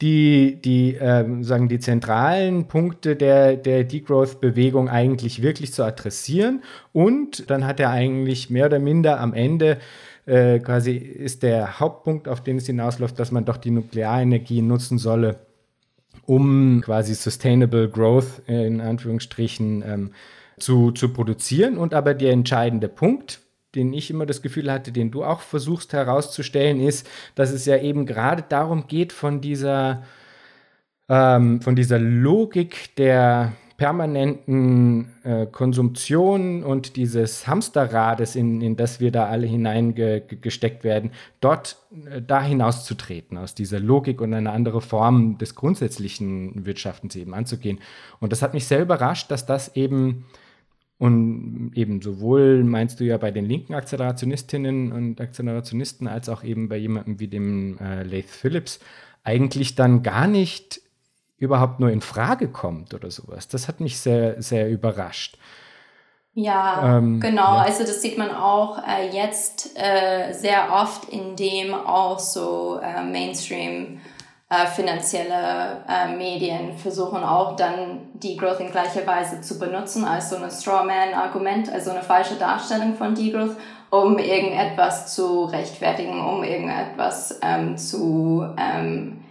[0.00, 6.62] die, die, äh, sagen die zentralen Punkte der, der Degrowth-Bewegung eigentlich wirklich zu adressieren.
[6.92, 9.78] Und dann hat er eigentlich mehr oder minder am Ende
[10.26, 14.98] äh, quasi ist der Hauptpunkt, auf den es hinausläuft, dass man doch die Nuklearenergie nutzen
[14.98, 15.38] solle,
[16.26, 20.10] um quasi Sustainable Growth in Anführungsstrichen ähm,
[20.58, 21.78] zu, zu produzieren.
[21.78, 23.40] Und aber der entscheidende Punkt,
[23.76, 27.76] den ich immer das Gefühl hatte, den du auch versuchst herauszustellen, ist, dass es ja
[27.78, 30.02] eben gerade darum geht, von dieser,
[31.08, 39.12] ähm, von dieser Logik der permanenten äh, Konsumption und dieses Hamsterrades, in, in das wir
[39.12, 41.10] da alle hineingesteckt werden,
[41.40, 41.76] dort
[42.10, 47.78] äh, da hinauszutreten, aus dieser Logik und eine andere Form des grundsätzlichen Wirtschaftens eben anzugehen.
[48.18, 50.24] Und das hat mich sehr überrascht, dass das eben
[50.98, 56.68] und eben sowohl meinst du ja bei den linken Akzelerationistinnen und Akzelerationisten als auch eben
[56.68, 58.80] bei jemandem wie dem äh, Laith Phillips
[59.22, 60.80] eigentlich dann gar nicht
[61.36, 63.48] überhaupt nur in Frage kommt oder sowas.
[63.48, 65.36] Das hat mich sehr, sehr überrascht.
[66.32, 67.56] Ja, ähm, genau.
[67.56, 67.62] Ja.
[67.62, 74.00] Also das sieht man auch äh, jetzt äh, sehr oft, indem auch so äh, Mainstream
[74.48, 80.36] äh, finanzielle äh, Medien versuchen auch dann Degrowth in gleicher Weise zu benutzen als so
[80.36, 83.56] ein Strawman-Argument, also eine falsche Darstellung von Degrowth,
[83.90, 89.24] um irgendetwas zu rechtfertigen, um irgendetwas ähm, zu, ähm,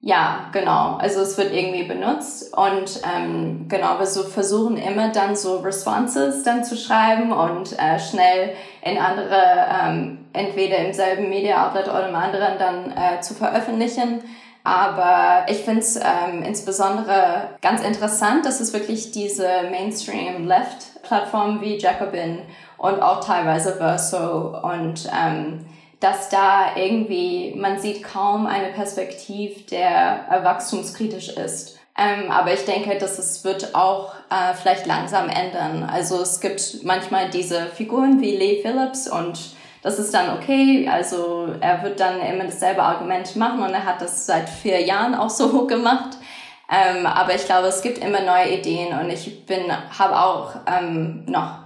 [0.00, 5.34] ja, genau, also es wird irgendwie benutzt und ähm, genau, wir so versuchen immer dann
[5.34, 8.50] so Responses dann zu schreiben und äh, schnell
[8.82, 9.42] in andere,
[9.82, 14.22] ähm, entweder im selben Media Outlet oder im anderen dann äh, zu veröffentlichen.
[14.64, 22.40] Aber ich finde es ähm, insbesondere ganz interessant, dass es wirklich diese Mainstream-Left-Plattformen wie Jacobin
[22.76, 25.64] und auch teilweise Verso und ähm,
[26.00, 31.78] dass da irgendwie, man sieht kaum eine Perspektive, der wachstumskritisch ist.
[31.98, 35.82] Ähm, aber ich denke, dass es wird auch äh, vielleicht langsam ändern.
[35.82, 39.56] Also es gibt manchmal diese Figuren wie Lee Phillips und
[39.88, 40.86] das ist dann okay.
[40.86, 45.14] Also er wird dann immer dasselbe Argument machen und er hat das seit vier Jahren
[45.14, 46.18] auch so gemacht.
[46.70, 51.24] Ähm, aber ich glaube, es gibt immer neue Ideen und ich bin, habe auch ähm,
[51.24, 51.60] noch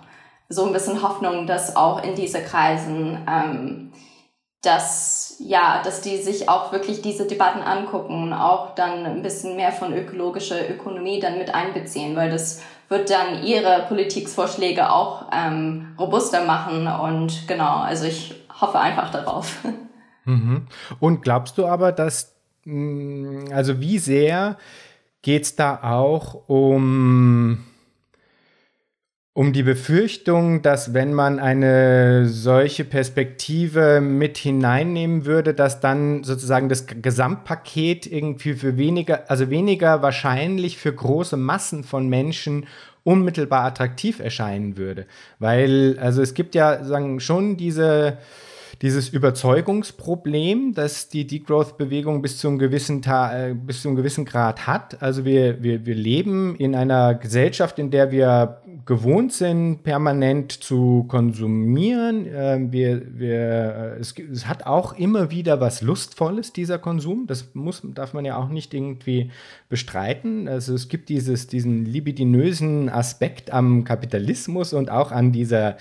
[0.48, 3.92] so ein bisschen Hoffnung, dass auch in diese Kreisen, ähm,
[4.62, 9.56] dass ja, dass die sich auch wirklich diese Debatten angucken und auch dann ein bisschen
[9.56, 15.94] mehr von ökologischer Ökonomie dann mit einbeziehen, weil das wird dann ihre Politikvorschläge auch ähm,
[15.98, 16.86] robuster machen.
[16.86, 19.58] Und genau, also ich hoffe einfach darauf.
[20.24, 20.68] Mhm.
[21.00, 24.56] Und glaubst du aber, dass, mm, also wie sehr
[25.20, 27.64] geht es da auch um
[29.34, 36.68] um die Befürchtung, dass wenn man eine solche Perspektive mit hineinnehmen würde, dass dann sozusagen
[36.68, 42.66] das Gesamtpaket irgendwie für weniger, also weniger wahrscheinlich für große Massen von Menschen
[43.04, 45.06] unmittelbar attraktiv erscheinen würde.
[45.38, 48.18] Weil, also es gibt ja sagen, schon diese
[48.82, 54.66] dieses Überzeugungsproblem, das die Degrowth-Bewegung bis zu einem gewissen äh, bis zu einem gewissen Grad
[54.66, 55.00] hat.
[55.00, 61.04] Also wir, wir, wir leben in einer Gesellschaft, in der wir gewohnt sind, permanent zu
[61.06, 62.26] konsumieren.
[62.26, 67.28] Äh, wir, wir, äh, es, es, hat auch immer wieder was Lustvolles, dieser Konsum.
[67.28, 69.30] Das muss, darf man ja auch nicht irgendwie
[69.68, 70.48] bestreiten.
[70.48, 75.76] Also es gibt dieses, diesen libidinösen Aspekt am Kapitalismus und auch an dieser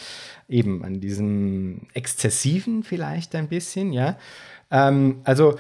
[0.51, 4.17] eben an diesem exzessiven vielleicht ein bisschen, ja.
[4.69, 5.55] Ähm, also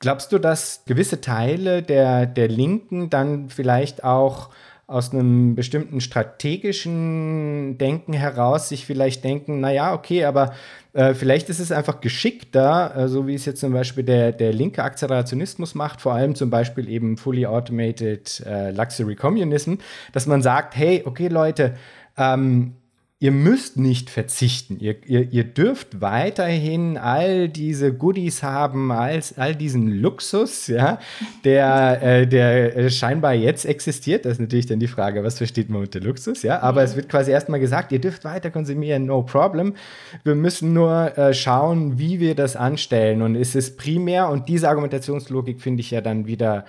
[0.00, 4.50] glaubst du, dass gewisse Teile der, der Linken dann vielleicht auch
[4.88, 10.54] aus einem bestimmten strategischen Denken heraus sich vielleicht denken, naja, okay, aber
[10.94, 14.54] äh, vielleicht ist es einfach geschickter, äh, so wie es jetzt zum Beispiel der, der
[14.54, 19.74] linke Akzelerationismus macht, vor allem zum Beispiel eben Fully Automated äh, Luxury Communism,
[20.12, 21.74] dass man sagt, hey, okay Leute,
[22.16, 22.77] ähm,
[23.20, 24.78] ihr müsst nicht verzichten.
[24.78, 31.00] Ihr, ihr, ihr dürft weiterhin all diese Goodies haben, all, all diesen Luxus, ja,
[31.44, 34.24] der, äh, der scheinbar jetzt existiert.
[34.24, 36.60] Das ist natürlich dann die Frage, was versteht man unter Luxus, ja.
[36.60, 39.74] Aber es wird quasi erstmal gesagt, ihr dürft weiter konsumieren, no problem.
[40.22, 43.22] Wir müssen nur äh, schauen, wie wir das anstellen.
[43.22, 46.66] Und es ist primär, und diese Argumentationslogik finde ich ja dann wieder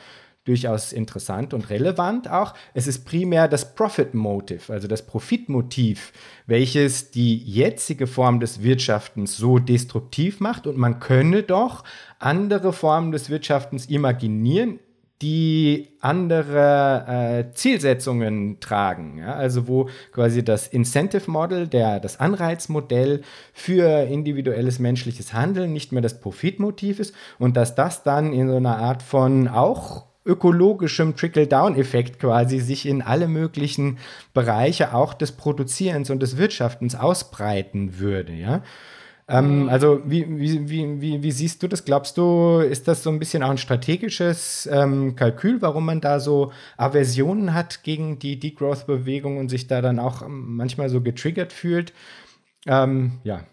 [0.50, 2.56] durchaus interessant und relevant auch.
[2.74, 6.12] Es ist primär das Profit Motive, also das Profitmotiv,
[6.48, 10.66] welches die jetzige Form des Wirtschaftens so destruktiv macht.
[10.66, 11.84] Und man könne doch
[12.18, 14.80] andere Formen des Wirtschaftens imaginieren,
[15.22, 19.20] die andere äh, Zielsetzungen tragen.
[19.20, 19.34] Ja?
[19.34, 23.22] Also wo quasi das Incentive Model, der, das Anreizmodell
[23.54, 28.56] für individuelles menschliches Handeln nicht mehr das Profitmotiv ist und dass das dann in so
[28.56, 33.98] einer Art von auch ökologischem Trickle-Down-Effekt quasi sich in alle möglichen
[34.34, 38.62] Bereiche auch des Produzierens und des Wirtschaftens ausbreiten würde, ja.
[39.28, 39.70] Ähm, mhm.
[39.70, 41.86] also wie, wie, wie, wie, wie siehst du das?
[41.86, 46.20] Glaubst du, ist das so ein bisschen auch ein strategisches ähm, Kalkül, warum man da
[46.20, 51.94] so Aversionen hat gegen die Degrowth-Bewegung und sich da dann auch manchmal so getriggert fühlt?
[52.66, 53.44] Ähm, ja.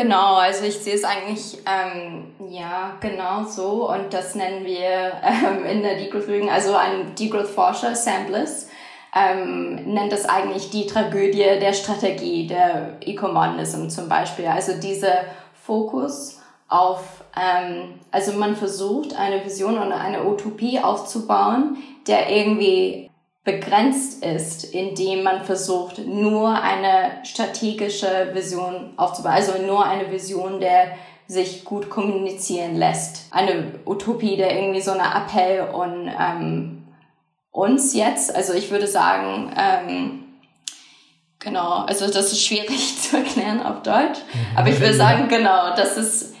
[0.00, 4.78] Genau, also ich sehe es eigentlich ähm, ja genau so und das nennen wir
[5.24, 8.68] ähm, in der Degrowth-Bewegung, also ein Degrowth-Forscher, Sam Bliss,
[9.12, 14.46] ähm, nennt das eigentlich die Tragödie der Strategie, der Ecomodernism zum Beispiel.
[14.46, 15.24] Also dieser
[15.64, 23.07] Fokus auf, ähm, also man versucht eine Vision oder eine Utopie aufzubauen, der irgendwie
[23.44, 30.96] begrenzt ist, indem man versucht, nur eine strategische Vision aufzubauen, also nur eine Vision, der
[31.26, 33.26] sich gut kommunizieren lässt.
[33.30, 36.88] Eine Utopie, der irgendwie so eine Appell und ähm,
[37.50, 40.24] uns jetzt, also ich würde sagen, ähm,
[41.38, 44.20] genau, also das ist schwierig zu erklären auf Deutsch,
[44.56, 46.34] aber ich würde sagen, genau, das ist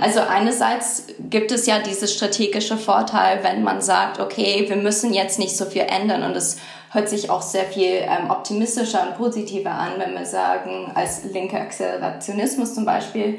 [0.00, 5.38] also einerseits gibt es ja diese strategische Vorteil, wenn man sagt, okay, wir müssen jetzt
[5.38, 6.58] nicht so viel ändern und es
[6.90, 11.60] hört sich auch sehr viel ähm, optimistischer und positiver an, wenn wir sagen, als linker
[11.60, 13.38] Accelerationismus zum Beispiel,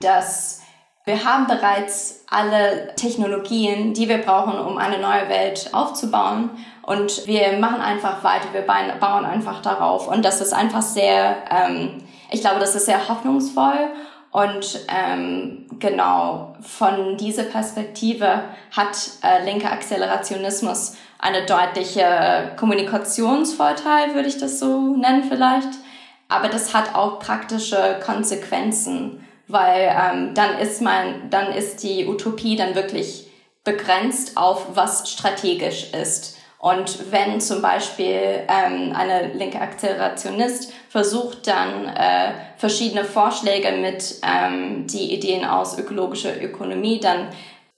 [0.00, 0.60] dass
[1.04, 6.50] wir haben bereits alle Technologien, die wir brauchen, um eine neue Welt aufzubauen.
[6.82, 10.06] Und wir machen einfach weiter, wir bauen einfach darauf.
[10.06, 13.90] Und das ist einfach sehr, ähm, ich glaube, das ist sehr hoffnungsvoll.
[14.30, 18.42] Und ähm, genau von dieser Perspektive
[18.76, 25.68] hat äh, linker Accelerationismus eine deutliche Kommunikationsvorteil, würde ich das so nennen vielleicht.
[26.28, 32.54] Aber das hat auch praktische Konsequenzen, weil ähm, dann ist man, dann ist die Utopie
[32.54, 33.28] dann wirklich
[33.64, 36.37] begrenzt auf was strategisch ist.
[36.58, 44.86] Und wenn zum Beispiel ähm, eine linke Akzelerationist versucht dann äh, verschiedene Vorschläge mit ähm,
[44.88, 47.28] die Ideen aus ökologischer Ökonomie, dann,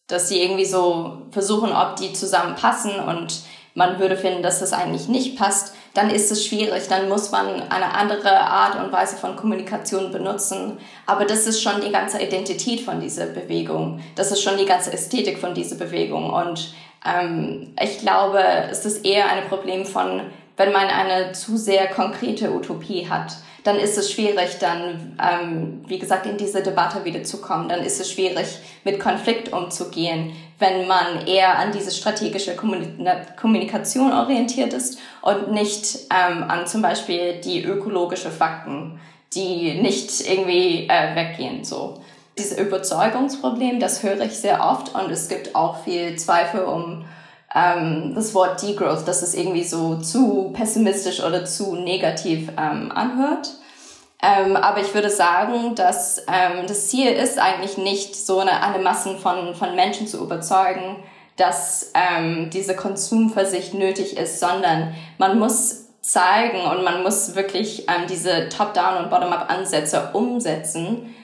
[0.06, 3.42] dass sie irgendwie so versuchen, ob die zusammenpassen und
[3.74, 6.88] man würde finden, dass das eigentlich nicht passt, dann ist es schwierig.
[6.88, 10.78] Dann muss man eine andere Art und Weise von Kommunikation benutzen.
[11.06, 14.00] Aber das ist schon die ganze Identität von dieser Bewegung.
[14.16, 16.30] Das ist schon die ganze Ästhetik von dieser Bewegung.
[16.30, 16.74] Und
[17.04, 20.22] ähm, ich glaube, es ist eher ein Problem von
[20.60, 23.32] wenn man eine zu sehr konkrete Utopie hat,
[23.64, 27.70] dann ist es schwierig, dann, ähm, wie gesagt, in diese Debatte wieder zu kommen.
[27.70, 28.46] Dann ist es schwierig,
[28.84, 36.42] mit Konflikt umzugehen, wenn man eher an diese strategische Kommunikation orientiert ist und nicht ähm,
[36.42, 39.00] an zum Beispiel die ökologische Fakten,
[39.32, 41.64] die nicht irgendwie äh, weggehen.
[41.64, 42.02] So
[42.40, 47.04] dieses Überzeugungsproblem, das höre ich sehr oft und es gibt auch viel Zweifel um
[47.54, 53.50] ähm, das Wort Degrowth, dass es irgendwie so zu pessimistisch oder zu negativ ähm, anhört.
[54.22, 58.82] Ähm, aber ich würde sagen, dass ähm, das Ziel ist eigentlich nicht so eine, eine
[58.82, 60.96] Massen von, von Menschen zu überzeugen,
[61.36, 68.06] dass ähm, diese Konsumversicht nötig ist, sondern man muss zeigen und man muss wirklich ähm,
[68.08, 71.14] diese Top-Down- und Bottom-Up-Ansätze umsetzen,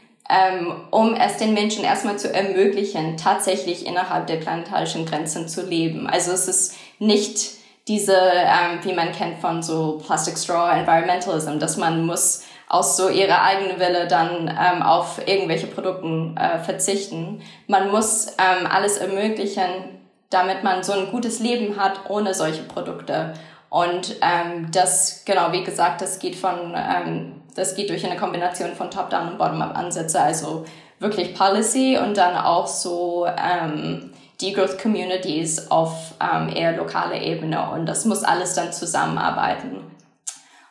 [0.90, 6.08] um es den Menschen erstmal zu ermöglichen, tatsächlich innerhalb der planetarischen Grenzen zu leben.
[6.08, 7.56] Also es ist nicht
[7.88, 13.08] diese, ähm, wie man kennt von so Plastic Straw Environmentalism, dass man muss aus so
[13.08, 17.42] ihrer eigenen Wille dann ähm, auf irgendwelche Produkten äh, verzichten.
[17.68, 19.68] Man muss ähm, alles ermöglichen,
[20.30, 23.34] damit man so ein gutes Leben hat ohne solche Produkte.
[23.68, 28.72] Und ähm, das, genau, wie gesagt, das geht von ähm, das geht durch eine Kombination
[28.74, 30.64] von Top-Down und Bottom-Up-Ansätze, also
[30.98, 37.70] wirklich Policy und dann auch so ähm, die Growth Communities auf ähm, eher lokaler Ebene
[37.70, 39.80] und das muss alles dann zusammenarbeiten.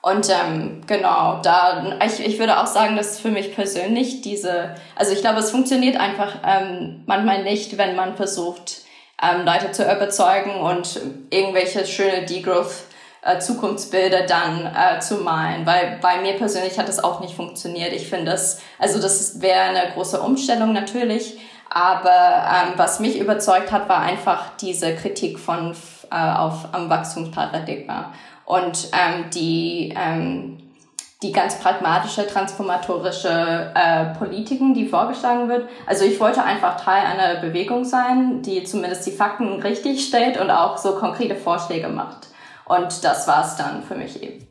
[0.01, 5.11] Und ähm, genau, da ich, ich würde auch sagen, dass für mich persönlich diese, also
[5.11, 8.81] ich glaube, es funktioniert einfach ähm, manchmal nicht, wenn man versucht,
[9.19, 10.99] ähm, Leute zu überzeugen und
[11.31, 12.83] irgendwelche schöne Degrowth
[13.25, 17.91] äh, Zukunftsbilder dann äh, zu malen, weil bei mir persönlich hat das auch nicht funktioniert.
[17.91, 23.71] Ich finde das, also das wäre eine große Umstellung natürlich, aber ähm, was mich überzeugt
[23.71, 25.75] hat, war einfach diese Kritik von
[26.11, 28.13] äh, auf am Wachstumsparadigma
[28.45, 30.59] und ähm, die ähm,
[31.23, 35.67] die ganz pragmatische, transformatorische äh, Politiken, die vorgeschlagen wird.
[35.87, 40.51] Also ich wollte einfach Teil einer Bewegung sein, die zumindest die Fakten richtig stellt und
[40.51, 42.27] auch so konkrete Vorschläge macht.
[42.65, 44.47] Und das war es dann für mich eben.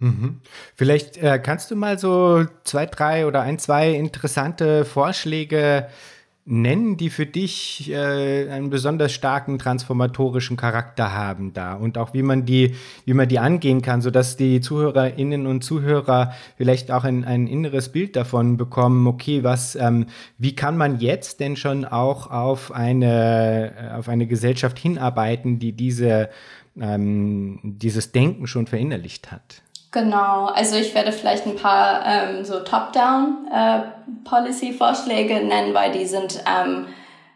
[0.00, 0.40] Mhm.
[0.76, 5.88] Vielleicht äh, kannst du mal so zwei, drei oder ein, zwei interessante Vorschläge
[6.50, 12.22] nennen, die für dich äh, einen besonders starken transformatorischen Charakter haben da und auch wie
[12.22, 12.74] man die,
[13.04, 17.90] wie man die angehen kann, sodass die Zuhörerinnen und Zuhörer vielleicht auch ein, ein inneres
[17.90, 20.06] Bild davon bekommen, okay, was, ähm,
[20.38, 26.30] wie kann man jetzt denn schon auch auf eine, auf eine Gesellschaft hinarbeiten, die diese
[26.80, 29.62] ähm, dieses Denken schon verinnerlicht hat.
[29.90, 36.44] Genau, also ich werde vielleicht ein paar ähm, so Top-Down-Policy-Vorschläge äh, nennen, weil die sind
[36.46, 36.84] ähm,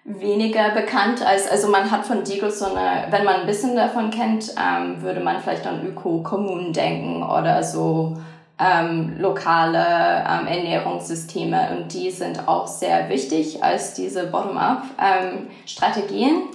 [0.04, 4.10] weniger bekannt als, also man hat von Deagle so eine, wenn man ein bisschen davon
[4.10, 8.18] kennt, ähm, würde man vielleicht an Öko-Kommunen denken oder so
[8.58, 16.30] ähm, lokale ähm, Ernährungssysteme und die sind auch sehr wichtig als diese Bottom-up-Strategien.
[16.30, 16.48] Ähm,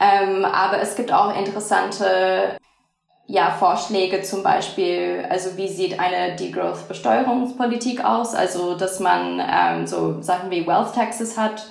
[0.00, 2.56] ähm, aber es gibt auch interessante
[3.26, 10.22] ja, Vorschläge zum Beispiel, also wie sieht eine Degrowth-Besteuerungspolitik aus, also dass man ähm, so
[10.22, 11.66] Sachen wie Wealth Taxes hat,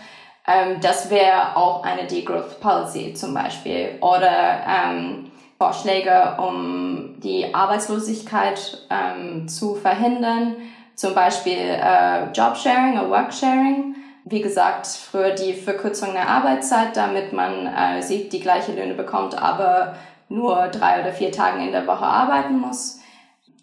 [0.47, 3.97] ähm, das wäre auch eine Degrowth Policy zum Beispiel.
[4.01, 10.57] Oder ähm, Vorschläge, um die Arbeitslosigkeit ähm, zu verhindern,
[10.95, 13.95] zum Beispiel äh, Jobsharing oder Worksharing
[14.25, 19.39] wie gesagt, früher die Verkürzung der Arbeitszeit, damit man äh, sieht, die gleiche Löhne bekommt,
[19.39, 19.95] aber
[20.29, 22.99] nur drei oder vier Tage in der Woche arbeiten muss.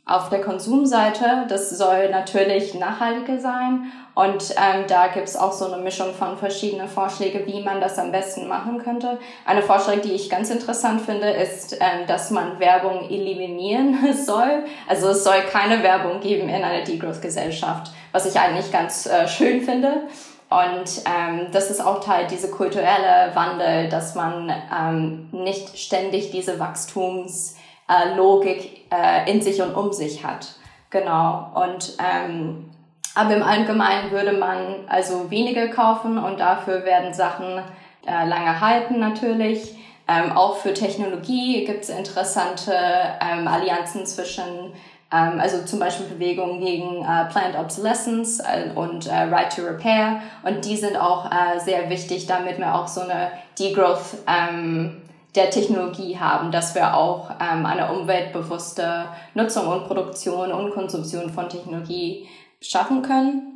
[0.04, 5.82] Auf der Konsumseite, das soll natürlich nachhaltiger sein und ähm, da gibt's auch so eine
[5.82, 9.18] Mischung von verschiedenen Vorschlägen, wie man das am besten machen könnte.
[9.44, 13.96] Eine Vorschlag, die ich ganz interessant finde, ist, ähm, dass man Werbung eliminieren
[14.26, 14.64] soll.
[14.88, 19.62] Also es soll keine Werbung geben in einer Degrowth-Gesellschaft, was ich eigentlich ganz äh, schön
[19.62, 20.08] finde.
[20.53, 26.59] Und ähm, das ist auch Teil dieser kulturelle Wandel, dass man ähm, nicht ständig diese
[26.59, 30.57] Wachstumslogik äh, in sich und um sich hat.
[30.90, 31.50] Genau.
[31.55, 32.68] Und ähm,
[33.14, 37.62] aber im Allgemeinen würde man also weniger kaufen und dafür werden Sachen
[38.07, 39.76] äh, lange halten natürlich.
[40.09, 42.74] Ähm, auch für Technologie gibt es interessante
[43.20, 44.72] ähm, Allianzen zwischen
[45.16, 50.22] also zum Beispiel Bewegungen gegen äh, Plant Obsolescence äh, und äh, Right to Repair.
[50.42, 55.02] Und die sind auch äh, sehr wichtig, damit wir auch so eine Degrowth ähm,
[55.34, 61.48] der Technologie haben, dass wir auch ähm, eine umweltbewusste Nutzung und Produktion und Konsumption von
[61.48, 62.26] Technologie
[62.60, 63.51] schaffen können.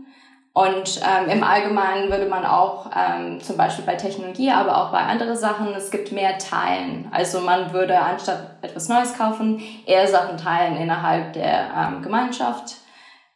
[0.57, 5.01] Und ähm, im Allgemeinen würde man auch ähm, zum Beispiel bei Technologie, aber auch bei
[5.01, 7.09] anderen Sachen, es gibt mehr Teilen.
[7.11, 12.77] Also man würde anstatt etwas Neues kaufen, eher Sachen teilen innerhalb der ähm, Gemeinschaft.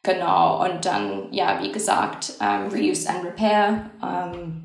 [0.02, 3.90] Genau, und dann, ja, wie gesagt, ähm, Reuse and Repair.
[4.02, 4.62] Ähm,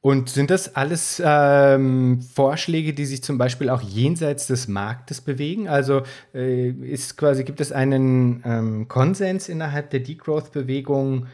[0.00, 5.68] und sind das alles ähm, Vorschläge, die sich zum Beispiel auch jenseits des Marktes bewegen?
[5.68, 11.26] Also äh, ist quasi, gibt es einen Konsens innerhalb der Degrowth-Bewegung,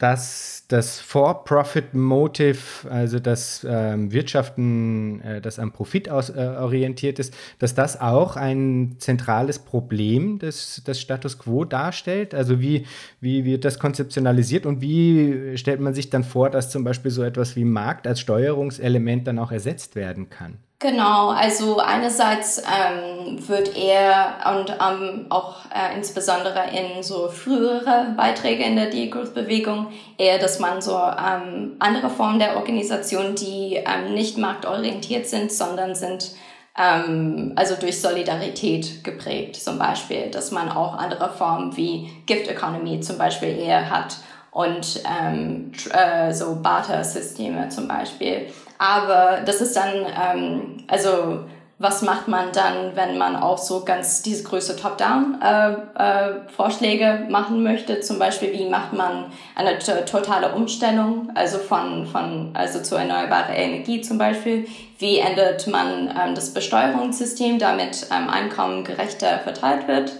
[0.00, 7.34] dass das For-Profit-Motive, also das ähm, Wirtschaften, äh, das am Profit aus, äh, orientiert ist,
[7.58, 12.34] dass das auch ein zentrales Problem des, des Status Quo darstellt?
[12.34, 12.86] Also wie,
[13.20, 17.22] wie wird das konzeptionalisiert und wie stellt man sich dann vor, dass zum Beispiel so
[17.22, 20.56] etwas wie Markt als Steuerungselement dann auch ersetzt werden kann?
[20.82, 28.64] Genau, also einerseits ähm, wird er und ähm, auch äh, insbesondere in so frühere Beiträge
[28.64, 34.38] in der Degrowth-Bewegung eher, dass man so ähm, andere Formen der Organisation, die ähm, nicht
[34.38, 36.30] marktorientiert sind, sondern sind
[36.78, 43.00] ähm, also durch Solidarität geprägt, zum Beispiel, dass man auch andere Formen wie Gift Economy
[43.00, 44.16] zum Beispiel eher hat
[44.50, 48.46] und ähm, äh, so Barter-Systeme zum Beispiel.
[48.80, 51.40] Aber das ist dann, ähm, also
[51.76, 57.62] was macht man dann, wenn man auch so ganz diese größte Top-Down-Vorschläge äh, äh, machen
[57.62, 58.00] möchte?
[58.00, 64.00] Zum Beispiel, wie macht man eine totale Umstellung, also von, von also zu erneuerbarer Energie
[64.00, 64.66] zum Beispiel?
[64.98, 70.12] Wie ändert man ähm, das Besteuerungssystem, damit ähm, Einkommen gerechter verteilt wird?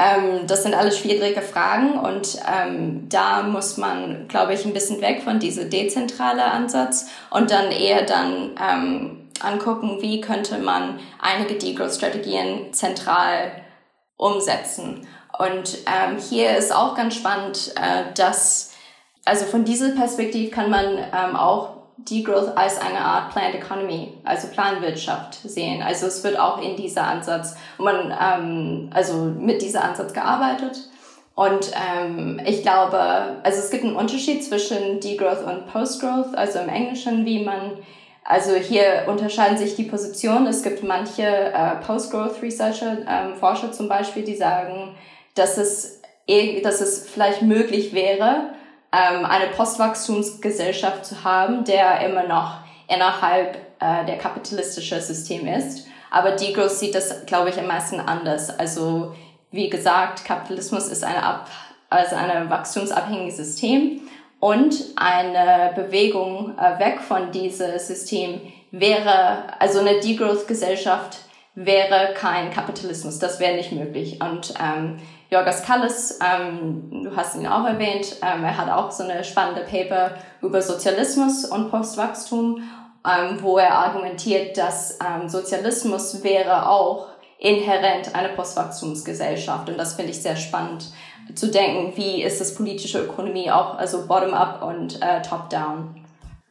[0.00, 5.02] Ähm, das sind alles schwierige Fragen und ähm, da muss man, glaube ich, ein bisschen
[5.02, 11.54] weg von diesem dezentralen Ansatz und dann eher dann ähm, angucken, wie könnte man einige
[11.54, 13.52] Degrowth-Strategien zentral
[14.16, 15.06] umsetzen.
[15.38, 18.72] Und ähm, hier ist auch ganz spannend, äh, dass,
[19.26, 24.48] also von dieser Perspektive kann man ähm, auch Degrowth als eine Art Planned Economy, also
[24.48, 25.82] Planwirtschaft sehen.
[25.82, 30.78] Also es wird auch in dieser Ansatz, man, ähm, also mit dieser Ansatz gearbeitet.
[31.34, 32.98] Und ähm, ich glaube,
[33.42, 37.78] also es gibt einen Unterschied zwischen Degrowth und Postgrowth, also im Englischen, wie man,
[38.24, 40.46] also hier unterscheiden sich die Positionen.
[40.46, 44.94] Es gibt manche äh, Postgrowth Researcher, ähm, Forscher zum Beispiel, die sagen,
[45.34, 48.50] dass es, eh, dass es vielleicht möglich wäre,
[48.92, 55.86] ähm, eine Postwachstumsgesellschaft zu haben, der immer noch innerhalb äh, der kapitalistischen System ist.
[56.10, 58.50] Aber Degrowth sieht das, glaube ich, am meisten anders.
[58.58, 59.14] Also
[59.52, 61.48] wie gesagt, Kapitalismus ist eine Ab
[61.90, 64.00] also ein wachstumsabhängiges System
[64.38, 71.18] und eine Bewegung äh, weg von diesem System wäre, also eine Degrowth-Gesellschaft
[71.56, 73.18] wäre kein Kapitalismus.
[73.18, 74.20] Das wäre nicht möglich.
[74.22, 75.00] Und ähm,
[75.30, 79.62] Jorgos Kallis, ähm, du hast ihn auch erwähnt, ähm, er hat auch so eine spannende
[79.62, 80.10] Paper
[80.42, 82.64] über Sozialismus und Postwachstum,
[83.06, 89.68] ähm, wo er argumentiert, dass ähm, Sozialismus wäre auch inhärent eine Postwachstumsgesellschaft.
[89.68, 90.86] Und das finde ich sehr spannend
[91.36, 95.99] zu denken, wie ist das politische Ökonomie auch, also bottom-up und äh, top-down.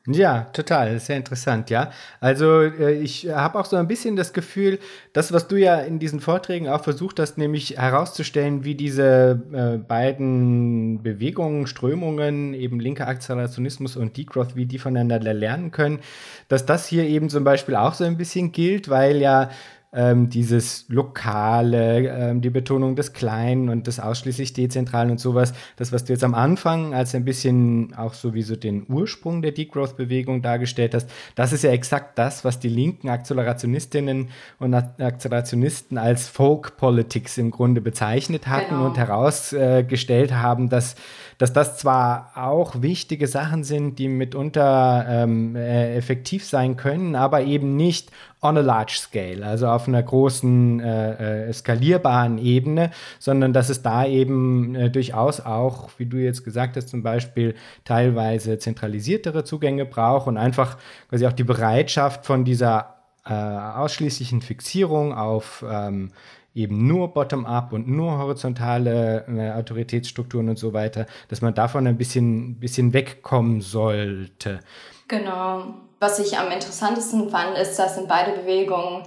[0.08, 1.92] Ja, total, sehr interessant, ja.
[2.20, 4.80] Also äh, ich habe auch so ein bisschen das Gefühl,
[5.14, 9.78] das, was du ja in diesen Vorträgen auch versucht hast, nämlich herauszustellen, wie diese äh,
[9.78, 16.00] beiden Bewegungen, Strömungen, eben linker Akzelerationismus und Degrowth, wie die voneinander lernen können,
[16.48, 19.50] dass das hier eben zum Beispiel auch so ein bisschen gilt, weil ja
[19.92, 25.92] ähm, dieses Lokale, ähm, die Betonung des Kleinen und des ausschließlich Dezentralen und sowas, das,
[25.92, 30.94] was du jetzt am Anfang als ein bisschen auch sowieso den Ursprung der Degrowth-Bewegung dargestellt
[30.94, 34.30] hast, das ist ja exakt das, was die linken Akzelerationistinnen
[34.60, 38.86] und Akzelerationisten als Folk Politics im Grunde bezeichnet hatten genau.
[38.86, 40.96] und herausgestellt haben, dass
[41.40, 47.42] dass das zwar auch wichtige Sachen sind, die mitunter ähm, äh, effektiv sein können, aber
[47.42, 48.12] eben nicht
[48.42, 53.82] on a large scale, also auf einer großen äh, äh, skalierbaren Ebene, sondern dass es
[53.82, 59.86] da eben äh, durchaus auch, wie du jetzt gesagt hast, zum Beispiel teilweise zentralisiertere Zugänge
[59.86, 60.78] braucht und einfach
[61.10, 66.12] quasi auch die Bereitschaft von dieser äh, ausschließlichen Fixierung auf ähm,
[66.54, 71.98] eben nur bottom-up und nur horizontale äh, Autoritätsstrukturen und so weiter, dass man davon ein
[71.98, 74.60] bisschen, bisschen wegkommen sollte.
[75.08, 75.76] Genau.
[76.00, 79.04] Was ich am interessantesten fand, ist, dass in beide Bewegungen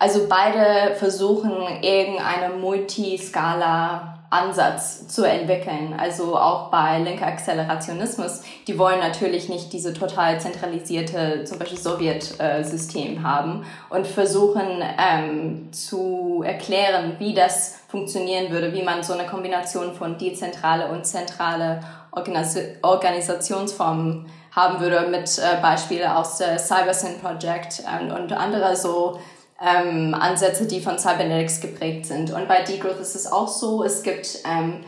[0.00, 5.94] also beide versuchen irgendeine Multiskala Ansatz zu entwickeln.
[5.98, 13.24] Also auch bei linker Accelerationismus, die wollen natürlich nicht diese total zentralisierte, zum Beispiel Sowjet-System
[13.24, 19.92] haben und versuchen ähm, zu erklären, wie das funktionieren würde, wie man so eine Kombination
[19.94, 21.80] von dezentrale und zentrale
[22.12, 29.18] Organis Organisationsformen haben würde, mit äh, Beispiele aus der CyberSyn Project und, und andere so
[29.60, 32.32] ähm, Ansätze, die von Cybernetics geprägt sind.
[32.32, 34.84] Und bei Degrowth ist es auch so, es gibt ähm,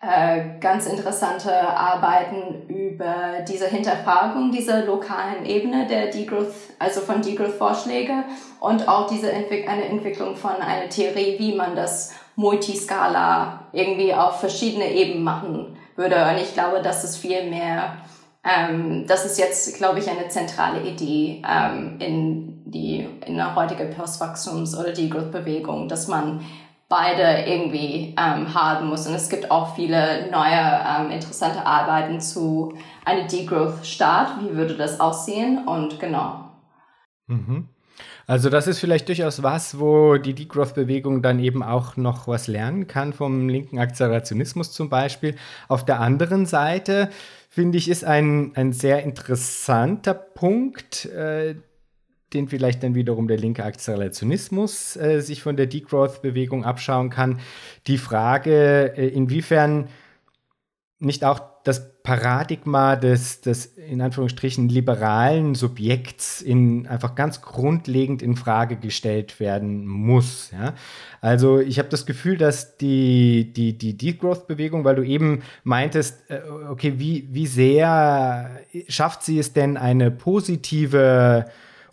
[0.00, 8.24] äh, ganz interessante Arbeiten über diese Hinterfragung dieser lokalen Ebene der Degrowth, also von Degrowth-Vorschläge
[8.60, 14.40] und auch diese Entwick eine Entwicklung von einer Theorie, wie man das Multiskala irgendwie auf
[14.40, 16.16] verschiedene Ebenen machen würde.
[16.16, 17.96] Und ich glaube, das ist viel mehr,
[18.44, 23.90] ähm, das ist jetzt, glaube ich, eine zentrale Idee ähm, in die in der heutigen
[23.92, 26.44] Postwachstums- oder die Growth-Bewegung, dass man
[26.88, 29.06] beide irgendwie ähm, haben muss.
[29.06, 32.74] Und es gibt auch viele neue ähm, interessante Arbeiten zu
[33.04, 34.42] einer Degrowth-Start.
[34.42, 35.66] Wie würde das aussehen?
[35.66, 36.50] Und genau.
[37.26, 37.68] Mhm.
[38.26, 42.86] Also das ist vielleicht durchaus was, wo die Degrowth-Bewegung dann eben auch noch was lernen
[42.86, 45.36] kann vom linken Akzelerationismus zum Beispiel.
[45.68, 47.10] Auf der anderen Seite
[47.54, 51.54] finde ich, ist ein, ein sehr interessanter Punkt, äh,
[52.32, 57.38] den vielleicht dann wiederum der linke Akzelerationismus äh, sich von der Degrowth-Bewegung abschauen kann.
[57.86, 59.88] Die Frage, äh, inwiefern
[60.98, 68.36] nicht auch das Paradigma des, des in Anführungsstrichen liberalen Subjekts in einfach ganz grundlegend in
[68.36, 70.50] Frage gestellt werden muss.
[70.52, 70.74] Ja?
[71.22, 76.40] Also ich habe das Gefühl, dass die, die, die Degrowth-Bewegung, weil du eben meintest, äh,
[76.68, 81.46] okay, wie, wie sehr schafft sie es denn, eine positive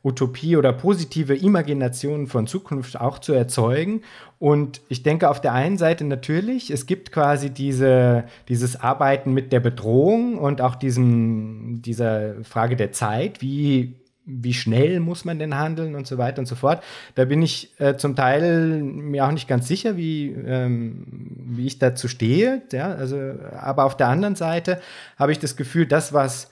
[0.04, 4.02] Utopie oder positive Imaginationen von Zukunft auch zu erzeugen.
[4.40, 9.54] Und ich denke auf der einen Seite natürlich, es gibt quasi diese, dieses Arbeiten mit
[9.54, 13.94] der Bedrohung und auch diesen, dieser Frage der Zeit, wie,
[14.26, 16.84] wie schnell muss man denn handeln und so weiter und so fort.
[17.14, 21.06] Da bin ich äh, zum Teil mir auch nicht ganz sicher, wie, ähm,
[21.46, 22.64] wie ich dazu stehe.
[22.72, 22.94] Ja?
[22.94, 23.18] Also,
[23.56, 24.82] aber auf der anderen Seite
[25.20, 26.50] habe ich das Gefühl, das, was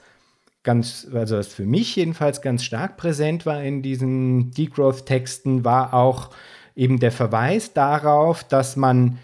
[0.62, 6.30] ganz, also was für mich jedenfalls ganz stark präsent war in diesen Degrowth-Texten, war auch
[6.74, 9.18] eben der Verweis darauf, dass man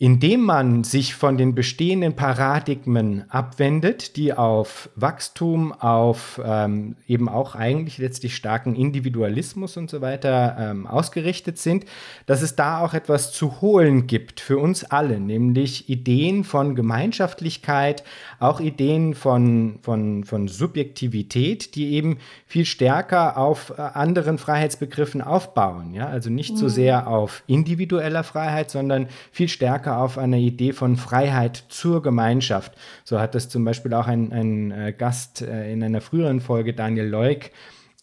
[0.00, 7.56] indem man sich von den bestehenden Paradigmen abwendet, die auf Wachstum, auf ähm, eben auch
[7.56, 11.84] eigentlich letztlich starken Individualismus und so weiter ähm, ausgerichtet sind,
[12.26, 18.04] dass es da auch etwas zu holen gibt für uns alle, nämlich Ideen von Gemeinschaftlichkeit,
[18.38, 25.92] auch Ideen von, von, von Subjektivität, die eben viel stärker auf äh, anderen Freiheitsbegriffen aufbauen.
[25.92, 26.06] Ja?
[26.06, 26.58] Also nicht mhm.
[26.58, 32.02] so sehr auf individueller Freiheit, sondern viel stärker stärker auf einer Idee von Freiheit zur
[32.02, 32.72] Gemeinschaft.
[33.04, 36.74] So hat das zum Beispiel auch ein, ein äh, Gast äh, in einer früheren Folge,
[36.74, 37.50] Daniel Leuk,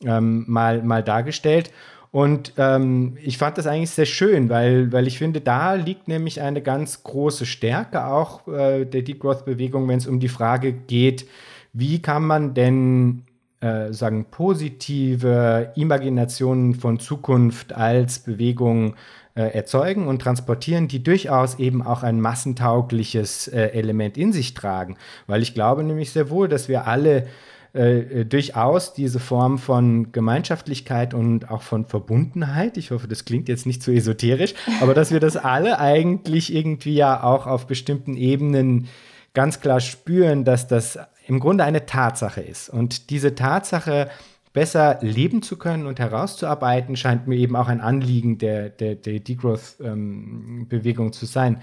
[0.03, 1.71] ähm, mal, mal dargestellt.
[2.11, 6.41] Und ähm, ich fand das eigentlich sehr schön, weil, weil ich finde, da liegt nämlich
[6.41, 11.27] eine ganz große Stärke auch äh, der Degrowth-Bewegung, wenn es um die Frage geht,
[11.73, 13.23] wie kann man denn
[13.59, 18.95] äh, sagen positive Imaginationen von Zukunft als Bewegung
[19.35, 24.95] äh, erzeugen und transportieren, die durchaus eben auch ein massentaugliches äh, Element in sich tragen.
[25.27, 27.27] Weil ich glaube nämlich sehr wohl, dass wir alle
[27.73, 33.65] äh, durchaus diese Form von Gemeinschaftlichkeit und auch von Verbundenheit, ich hoffe, das klingt jetzt
[33.65, 38.87] nicht so esoterisch, aber dass wir das alle eigentlich irgendwie ja auch auf bestimmten Ebenen
[39.33, 42.69] ganz klar spüren, dass das im Grunde eine Tatsache ist.
[42.69, 44.09] Und diese Tatsache
[44.55, 49.19] besser leben zu können und herauszuarbeiten, scheint mir eben auch ein Anliegen der, der, der
[49.19, 51.61] Degrowth-Bewegung ähm, zu sein.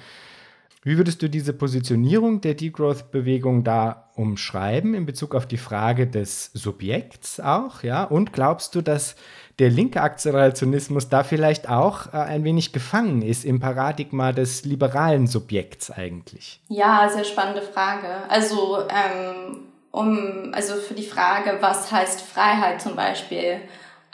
[0.84, 6.50] Wie würdest du diese Positionierung der Degrowth-Bewegung da umschreiben in Bezug auf die Frage des
[6.54, 7.82] Subjekts auch?
[7.82, 8.04] Ja?
[8.04, 9.16] Und glaubst du, dass
[9.58, 15.26] der linke Akzelerationismus da vielleicht auch äh, ein wenig gefangen ist im Paradigma des liberalen
[15.28, 16.60] Subjekts eigentlich?
[16.68, 18.28] Ja, sehr spannende Frage.
[18.28, 23.60] Also ähm, um, also für die Frage, was heißt Freiheit zum Beispiel,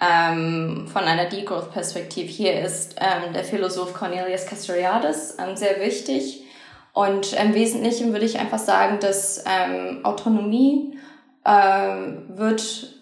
[0.00, 2.28] ähm, von einer Degrowth-Perspektive.
[2.28, 6.44] Hier ist ähm, der Philosoph Cornelius Castoriadis ähm, sehr wichtig.
[6.92, 10.98] Und im Wesentlichen würde ich einfach sagen, dass ähm, Autonomie
[11.44, 11.50] äh,
[12.28, 12.94] wird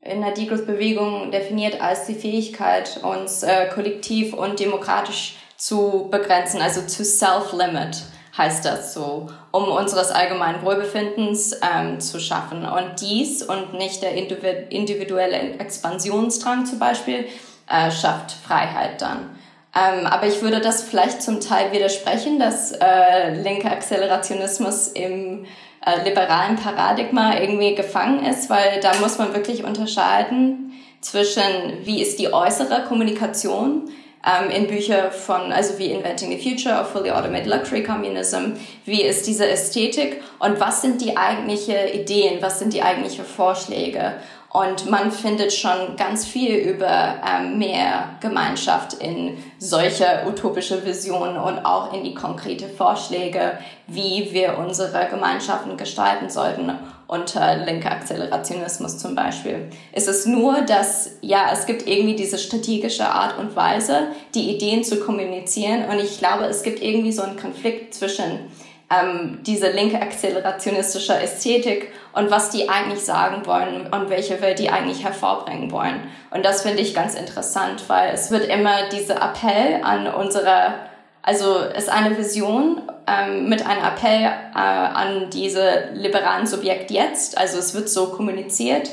[0.00, 6.82] in der Degrowth-Bewegung definiert als die Fähigkeit, uns äh, kollektiv und demokratisch zu begrenzen, also
[6.82, 8.02] zu self-limit
[8.36, 12.66] heißt das so, um unseres allgemeinen Wohlbefindens ähm, zu schaffen.
[12.66, 17.26] Und dies und nicht der individuelle Expansionsdrang zum Beispiel
[17.68, 19.30] äh, schafft Freiheit dann.
[19.74, 25.46] Ähm, aber ich würde das vielleicht zum Teil widersprechen, dass äh, linker Akzelerationismus im
[25.84, 31.42] äh, liberalen Paradigma irgendwie gefangen ist, weil da muss man wirklich unterscheiden zwischen,
[31.82, 33.90] wie ist die äußere Kommunikation
[34.26, 38.54] ähm, in Bücher von, also wie Inventing the Future of Fully Automated Luxury Communism,
[38.84, 44.14] wie ist diese Ästhetik und was sind die eigentlichen Ideen, was sind die eigentlichen Vorschläge.
[44.54, 51.66] Und man findet schon ganz viel über ähm, mehr Gemeinschaft in solche utopische Visionen und
[51.66, 56.70] auch in die konkrete Vorschläge, wie wir unsere Gemeinschaften gestalten sollten
[57.08, 59.70] unter linker Akzelerationismus zum Beispiel.
[59.92, 64.84] Es ist nur, dass, ja, es gibt irgendwie diese strategische Art und Weise, die Ideen
[64.84, 65.84] zu kommunizieren.
[65.90, 68.50] Und ich glaube, es gibt irgendwie so einen Konflikt zwischen
[68.90, 74.70] ähm, diese linke akzelerationistische Ästhetik und was die eigentlich sagen wollen und welche Welt die
[74.70, 76.08] eigentlich hervorbringen wollen.
[76.30, 80.74] Und das finde ich ganz interessant, weil es wird immer dieser Appell an unsere,
[81.22, 87.38] also ist eine Vision ähm, mit einem Appell äh, an diese liberalen Subjekt jetzt.
[87.38, 88.90] Also es wird so kommuniziert,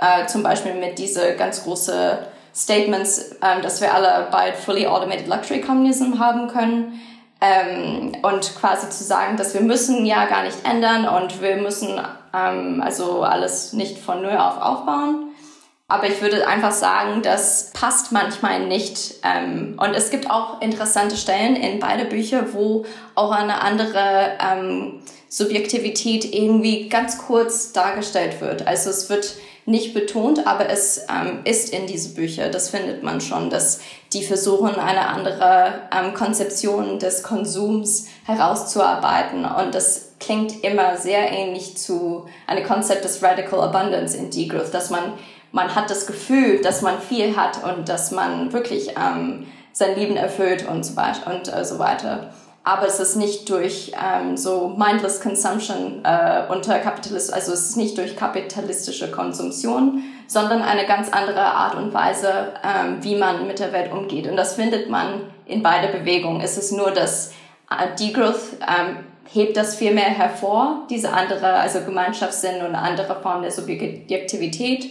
[0.00, 2.18] äh, zum Beispiel mit diese ganz große
[2.54, 7.00] Statements, ähm, dass wir alle bald fully automated luxury communism haben können
[7.44, 12.00] ähm, und quasi zu sagen, dass wir müssen ja gar nicht ändern und wir müssen
[12.34, 15.30] ähm, also alles nicht von null auf aufbauen.
[15.86, 19.16] Aber ich würde einfach sagen, das passt manchmal nicht.
[19.22, 25.02] Ähm, und es gibt auch interessante Stellen in beide Bücher, wo auch eine andere ähm,
[25.28, 28.66] Subjektivität irgendwie ganz kurz dargestellt wird.
[28.66, 29.34] Also es wird
[29.66, 32.50] nicht betont, aber es ähm, ist in diese Bücher.
[32.50, 33.80] Das findet man schon, dass
[34.12, 39.44] die versuchen, eine andere ähm, Konzeption des Konsums herauszuarbeiten.
[39.44, 44.90] Und das klingt immer sehr ähnlich zu einem Konzept des Radical Abundance in Degrowth, dass
[44.90, 45.14] man,
[45.52, 50.16] man hat das Gefühl, dass man viel hat und dass man wirklich ähm, sein Leben
[50.16, 51.34] erfüllt und so weiter.
[51.34, 52.34] Und äh, so weiter
[52.64, 57.76] aber es ist nicht durch ähm, so mindless consumption äh, unter Kapitalist, also es ist
[57.76, 63.58] nicht durch kapitalistische Konsumption, sondern eine ganz andere Art und Weise, ähm, wie man mit
[63.58, 64.26] der Welt umgeht.
[64.26, 66.40] Und das findet man in beide Bewegungen.
[66.40, 67.32] Es ist nur, dass
[67.70, 73.42] äh, Degrowth ähm, hebt das viel mehr hervor, diese andere, also Gemeinschaftssinn und andere Form
[73.42, 74.86] der Subjektivität.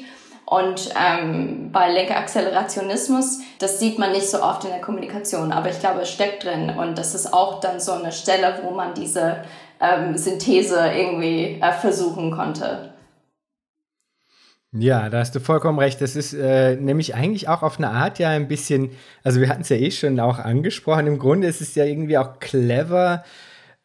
[0.46, 5.80] Und ähm, bei Lenkerakzelerationismus, das sieht man nicht so oft in der Kommunikation, aber ich
[5.80, 6.70] glaube, es steckt drin.
[6.78, 9.38] Und das ist auch dann so eine Stelle, wo man diese
[9.80, 12.94] ähm, Synthese irgendwie äh, versuchen konnte.
[14.76, 16.02] Ja, da hast du vollkommen recht.
[16.02, 18.92] Das ist äh, nämlich eigentlich auch auf eine Art ja ein bisschen,
[19.24, 22.18] also wir hatten es ja eh schon auch angesprochen, im Grunde ist es ja irgendwie
[22.18, 23.24] auch clever,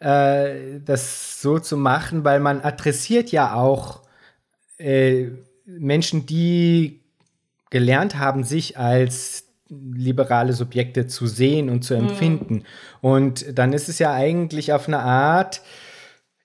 [0.01, 4.01] äh, das so zu machen, weil man adressiert ja auch
[4.79, 5.27] äh,
[5.69, 7.01] Menschen, die
[7.71, 12.09] gelernt haben, sich als liberale Subjekte zu sehen und zu mhm.
[12.09, 12.55] empfinden.
[13.03, 13.07] Mm.
[13.07, 15.61] Und dann ist es ja eigentlich auf eine Art,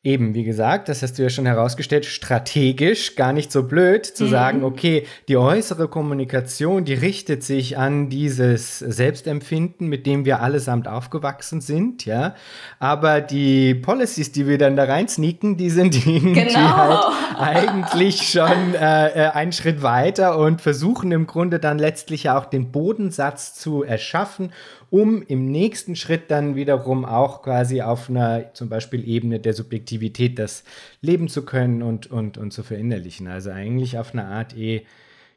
[0.06, 4.26] eben, wie gesagt, das hast du ja schon herausgestellt, strategisch gar nicht so blöd zu
[4.26, 4.30] mhm.
[4.30, 10.89] sagen, okay, die äußere Kommunikation, die richtet sich an dieses Selbstempfinden, mit dem wir allesamt
[10.89, 12.36] aufgewachsen sind, ja.
[12.80, 16.78] Aber die Policies, die wir dann da rein sneaken, die sind irgendwie genau.
[16.78, 22.45] halt eigentlich schon äh, äh, einen Schritt weiter und versuchen im Grunde dann letztlich auch
[22.45, 24.51] den Bodensatz zu erschaffen
[24.94, 30.38] um im nächsten Schritt dann wiederum auch quasi auf einer zum Beispiel Ebene der Subjektivität
[30.38, 30.64] das
[31.02, 33.28] leben zu können und, und, und zu verinnerlichen.
[33.28, 34.86] Also eigentlich auf eine Art eh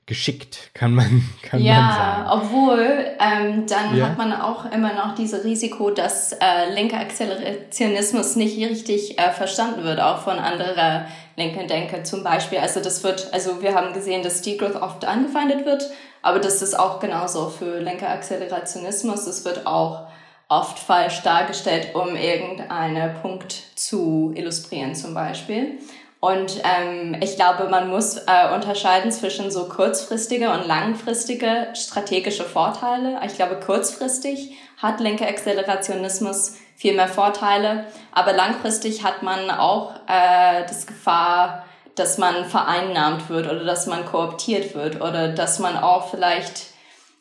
[0.04, 2.26] geschickt, kann man, kann ja, man sagen.
[2.26, 4.10] Ja, obwohl ähm, dann ja.
[4.10, 9.84] hat man auch immer noch dieses Risiko, dass äh, linker Akzelerationismus nicht richtig äh, verstanden
[9.84, 12.58] wird, auch von anderen linken Denker zum Beispiel.
[12.58, 15.90] Also das wird, also wir haben gesehen, dass Degrowth oft angefeindet wird
[16.26, 19.28] aber das ist auch genauso für Lenkerakzelerationismus.
[19.28, 20.08] Es wird auch
[20.48, 25.78] oft falsch dargestellt, um irgendeinen Punkt zu illustrieren zum Beispiel.
[26.18, 33.20] Und ähm, ich glaube, man muss äh, unterscheiden zwischen so kurzfristige und langfristige strategische Vorteile.
[33.24, 40.62] Ich glaube, kurzfristig hat linker Akzelerationismus viel mehr Vorteile, aber langfristig hat man auch äh,
[40.68, 41.64] das Gefahr,
[41.94, 46.66] dass man vereinnahmt wird oder dass man kooptiert wird oder dass man auch vielleicht,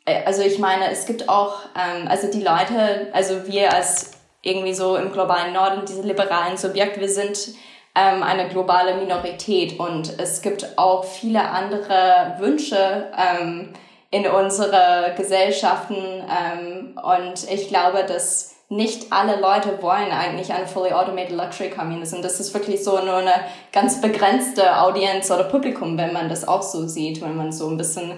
[0.05, 4.73] äh, also ich meine, es gibt auch, ähm, also die Leute, also wir als irgendwie
[4.73, 7.55] so im globalen Norden, diese liberalen Subjekte, wir sind
[7.95, 13.73] ähm, eine globale Minorität und es gibt auch viele andere Wünsche ähm,
[14.11, 20.91] in unsere Gesellschaften ähm, und ich glaube, dass nicht alle Leute wollen eigentlich eine fully
[20.91, 22.21] automated luxury communism.
[22.21, 23.33] Das ist wirklich so nur eine
[23.71, 27.77] ganz begrenzte Audienz oder Publikum, wenn man das auch so sieht, wenn man so ein
[27.77, 28.13] bisschen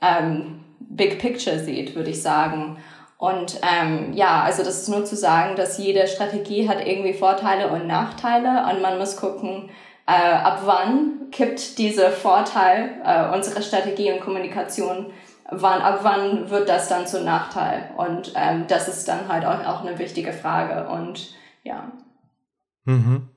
[0.00, 2.78] ähm, Big Picture sieht, würde ich sagen.
[3.18, 7.68] Und ähm, ja, also das ist nur zu sagen, dass jede Strategie hat irgendwie Vorteile
[7.68, 9.68] und Nachteile und man muss gucken,
[10.06, 15.12] äh, ab wann kippt dieser Vorteil äh, unserer Strategie und Kommunikation,
[15.50, 17.90] wann, ab wann wird das dann zum Nachteil?
[17.96, 21.90] Und ähm, das ist dann halt auch, auch eine wichtige Frage und ja.
[22.84, 23.28] Mhm.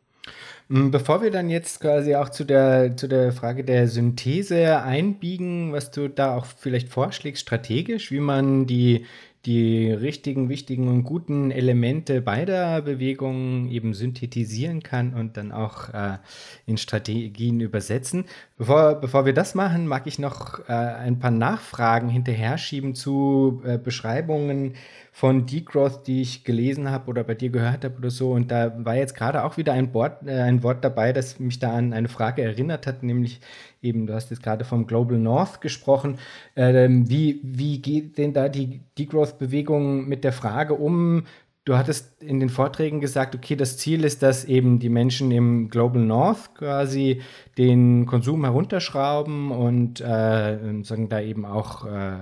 [0.70, 5.74] Mm, bevor wir dann jetzt quasi auch zu der, zu der Frage der Synthese einbiegen,
[5.74, 9.06] was du da auch vielleicht vorschlägst, strategisch, wie man die,
[9.46, 16.18] die richtigen, wichtigen und guten Elemente beider Bewegungen eben synthetisieren kann und dann auch äh,
[16.66, 18.26] in Strategien übersetzen.
[18.58, 23.62] Bevor, bevor wir das machen, mag ich noch äh, ein paar Nachfragen hinterher schieben zu
[23.66, 24.76] äh, Beschreibungen
[25.12, 28.32] von Degrowth, die ich gelesen habe oder bei dir gehört habe oder so.
[28.32, 31.60] Und da war jetzt gerade auch wieder ein Wort, äh, ein Wort dabei, das mich
[31.60, 33.42] da an eine Frage erinnert hat, nämlich
[33.84, 36.18] eben, du hast jetzt gerade vom Global North gesprochen.
[36.56, 41.24] Ähm, wie, wie geht denn da die Degrowth-Bewegung mit der Frage um,
[41.66, 45.70] Du hattest in den Vorträgen gesagt, okay, das Ziel ist, dass eben die Menschen im
[45.70, 47.22] Global North quasi
[47.58, 52.18] den Konsum herunterschrauben und äh, sagen da eben auch äh,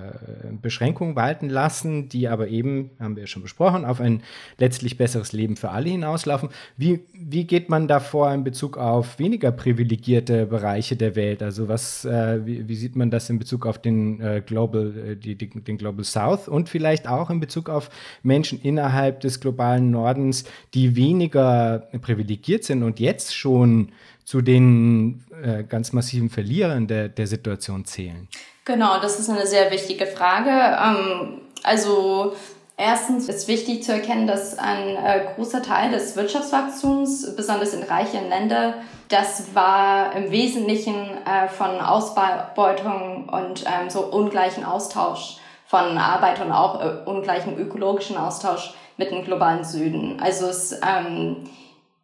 [0.60, 4.22] Beschränkungen walten lassen, die aber eben, haben wir ja schon besprochen, auf ein
[4.58, 6.50] letztlich besseres Leben für alle hinauslaufen.
[6.76, 11.42] Wie, wie geht man da vor in Bezug auf weniger privilegierte Bereiche der Welt?
[11.42, 15.16] Also was, äh, wie, wie, sieht man das in Bezug auf den äh, Global, äh,
[15.16, 17.88] die, die, den Global South und vielleicht auch in Bezug auf
[18.22, 23.92] Menschen innerhalb des globalen Nordens, die weniger privilegiert sind und jetzt schon
[24.24, 28.28] zu den äh, ganz massiven Verlierern der, der Situation zählen?
[28.64, 30.50] Genau, das ist eine sehr wichtige Frage.
[30.50, 32.34] Ähm, also
[32.78, 38.28] Erstens ist wichtig zu erkennen, dass ein äh, großer Teil des Wirtschaftswachstums, besonders in reichen
[38.28, 38.74] Ländern,
[39.08, 46.50] das war im Wesentlichen äh, von Ausbeutung und ähm, so ungleichen Austausch von Arbeit und
[46.50, 50.18] auch äh, ungleichen ökologischen Austausch mit dem globalen Süden.
[50.20, 51.36] Also es, ähm,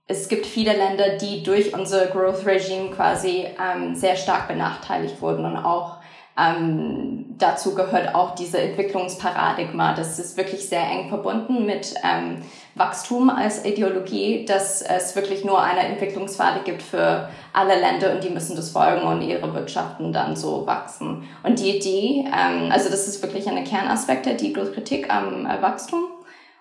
[0.09, 5.45] es gibt viele Länder, die durch unser Growth Regime quasi ähm, sehr stark benachteiligt wurden
[5.45, 5.99] und auch
[6.39, 9.95] ähm, dazu gehört auch diese Entwicklungsparadigma.
[9.95, 12.43] Das ist wirklich sehr eng verbunden mit ähm,
[12.77, 18.31] Wachstum als Ideologie, dass es wirklich nur eine Entwicklungspfade gibt für alle Länder und die
[18.31, 21.29] müssen das folgen und ihre Wirtschaften dann so wachsen.
[21.43, 26.05] Und die Idee, ähm, also das ist wirklich eine Kernaspekt der Kritik am äh, Wachstum.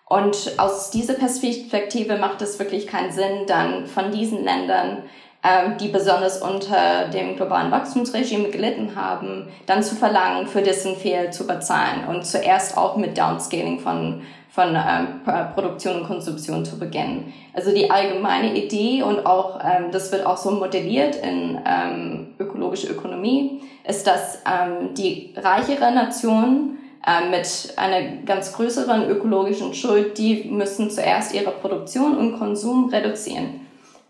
[0.09, 5.03] Und aus dieser Perspektive macht es wirklich keinen Sinn, dann von diesen Ländern,
[5.43, 11.31] ähm, die besonders unter dem globalen Wachstumsregime gelitten haben, dann zu verlangen, für dessen Fehl
[11.31, 14.21] zu bezahlen und zuerst auch mit Downscaling von
[14.57, 15.21] von ähm,
[15.53, 17.31] Produktion und Konsumption zu beginnen.
[17.53, 22.87] Also die allgemeine Idee und auch ähm, das wird auch so modelliert in ähm, ökologische
[22.87, 30.43] Ökonomie, ist, dass ähm, die reichere Nationen äh, mit einer ganz größeren ökologischen Schuld, die
[30.43, 33.61] müssen zuerst ihre Produktion und Konsum reduzieren.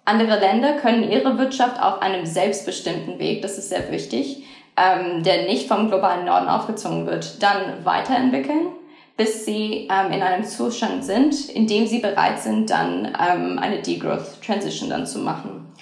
[0.04, 4.44] Andere Länder können ihre Wirtschaft auf einem selbstbestimmten Weg, das ist sehr wichtig,
[4.78, 8.70] ähm, der nicht vom globalen Norden aufgezogen wird, dann weiterentwickeln,
[9.16, 13.82] bis sie ähm, in einem Zustand sind, in dem sie bereit sind, dann ähm, eine
[13.82, 15.74] Degrowth Transition dann zu machen.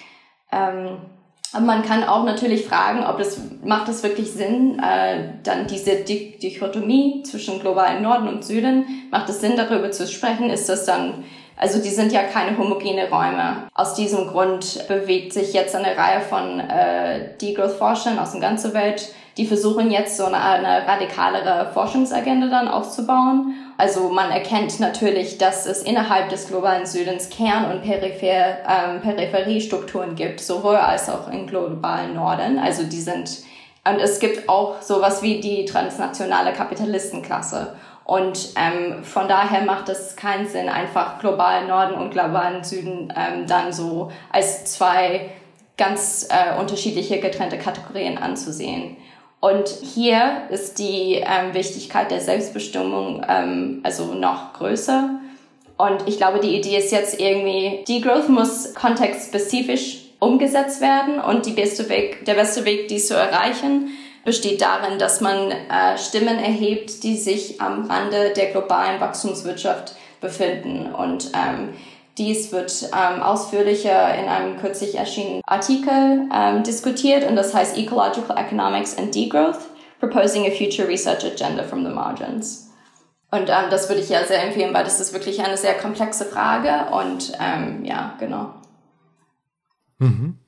[0.52, 0.98] Ähm,
[1.60, 7.22] man kann auch natürlich fragen, ob das macht es wirklich Sinn, äh, dann diese Dichotomie
[7.22, 10.50] zwischen globalen Norden und Süden, macht es Sinn, darüber zu sprechen?
[10.50, 11.24] Ist das dann,
[11.56, 13.68] also die sind ja keine homogene Räume.
[13.74, 19.12] Aus diesem Grund bewegt sich jetzt eine Reihe von äh, Degrowth-Forschern aus der ganzen Welt,
[19.36, 25.66] die versuchen jetzt so eine, eine radikalere Forschungsagenda dann aufzubauen also man erkennt natürlich, dass
[25.66, 31.46] es innerhalb des globalen Südens Kern- und Peripher, ähm, Peripheriestrukturen gibt, sowohl als auch im
[31.46, 32.58] globalen Norden.
[32.58, 33.42] Also die sind,
[33.86, 37.76] und es gibt auch sowas wie die transnationale Kapitalistenklasse.
[38.04, 43.46] Und ähm, von daher macht es keinen Sinn, einfach globalen Norden und globalen Süden ähm,
[43.46, 45.30] dann so als zwei
[45.76, 48.96] ganz äh, unterschiedliche getrennte Kategorien anzusehen.
[49.46, 55.20] Und hier ist die ähm, Wichtigkeit der Selbstbestimmung ähm, also noch größer.
[55.76, 61.52] Und ich glaube, die Idee ist jetzt irgendwie, Degrowth muss kontextspezifisch umgesetzt werden und die
[61.52, 63.90] beste Weg, der beste Weg, dies zu erreichen,
[64.24, 70.92] besteht darin, dass man äh, Stimmen erhebt, die sich am Rande der globalen Wachstumswirtschaft befinden.
[70.92, 71.68] Und ähm,
[72.18, 78.36] dies wird ähm, ausführlicher in einem kürzlich erschienenen Artikel ähm, diskutiert und das heißt Ecological
[78.36, 79.58] Economics and Degrowth,
[80.00, 82.70] Proposing a Future Research Agenda from the Margins.
[83.30, 86.24] Und ähm, das würde ich ja sehr empfehlen, weil das ist wirklich eine sehr komplexe
[86.24, 88.54] Frage und ähm, ja, genau.
[89.98, 90.38] Mhm.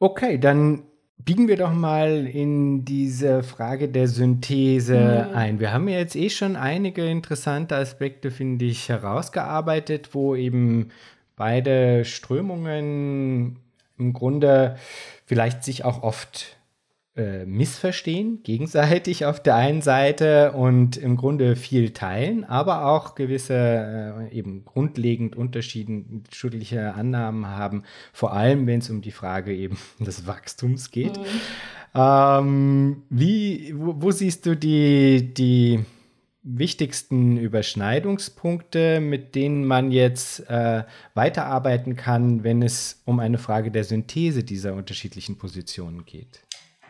[0.00, 0.84] Okay, dann
[1.24, 5.36] biegen wir doch mal in diese Frage der Synthese mhm.
[5.36, 5.60] ein.
[5.60, 10.90] Wir haben ja jetzt eh schon einige interessante Aspekte, finde ich, herausgearbeitet, wo eben
[11.36, 13.58] beide Strömungen
[13.98, 14.76] im Grunde
[15.24, 16.53] vielleicht sich auch oft
[17.16, 23.54] äh, missverstehen, gegenseitig auf der einen Seite und im Grunde viel teilen, aber auch gewisse
[23.54, 30.26] äh, eben grundlegend unterschiedliche Annahmen haben, vor allem wenn es um die Frage eben des
[30.26, 31.16] Wachstums geht.
[31.16, 31.24] Mhm.
[31.94, 35.84] Ähm, wie, wo, wo, siehst du die, die
[36.42, 40.82] wichtigsten Überschneidungspunkte, mit denen man jetzt äh,
[41.14, 46.42] weiterarbeiten kann, wenn es um eine Frage der Synthese dieser unterschiedlichen Positionen geht?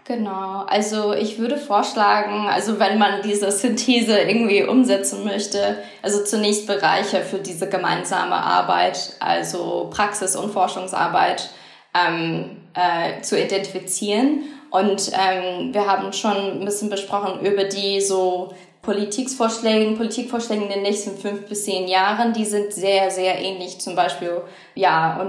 [0.07, 6.67] Genau, also ich würde vorschlagen, also wenn man diese Synthese irgendwie umsetzen möchte, also zunächst
[6.67, 11.49] Bereiche für diese gemeinsame Arbeit, also Praxis- und Forschungsarbeit
[11.95, 14.43] ähm, äh, zu identifizieren.
[14.71, 18.53] Und ähm, wir haben schon ein bisschen besprochen über die so
[18.85, 23.81] Politikvorschlägen, Politikvorschlägen in den nächsten fünf bis zehn Jahren, die sind sehr, sehr ähnlich.
[23.81, 24.43] Zum Beispiel,
[24.75, 25.21] ja,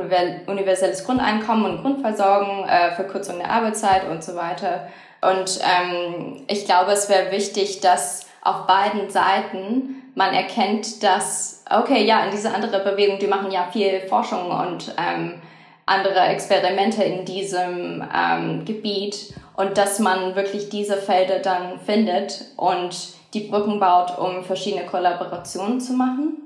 [0.48, 4.88] universelles Grundeinkommen und Grundversorgung, äh, Verkürzung der Arbeitszeit und so weiter.
[5.22, 12.06] Und ähm, ich glaube, es wäre wichtig, dass auf beiden Seiten man erkennt, dass, okay,
[12.06, 15.42] ja, in diese andere Bewegung, die machen ja viel Forschung und ähm,
[15.86, 23.15] andere Experimente in diesem ähm, Gebiet und dass man wirklich diese Felder dann findet und
[23.36, 26.42] die Brücken baut, um verschiedene Kollaborationen zu machen.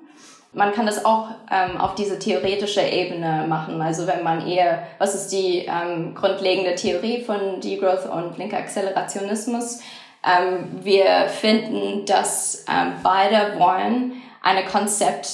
[0.52, 3.80] Man kann das auch ähm, auf diese theoretische Ebene machen.
[3.82, 9.82] Also wenn man eher, was ist die ähm, grundlegende Theorie von Degrowth und linker Accelerationismus?
[10.26, 15.30] Ähm, wir finden, dass ähm, beide wollen eine Konzept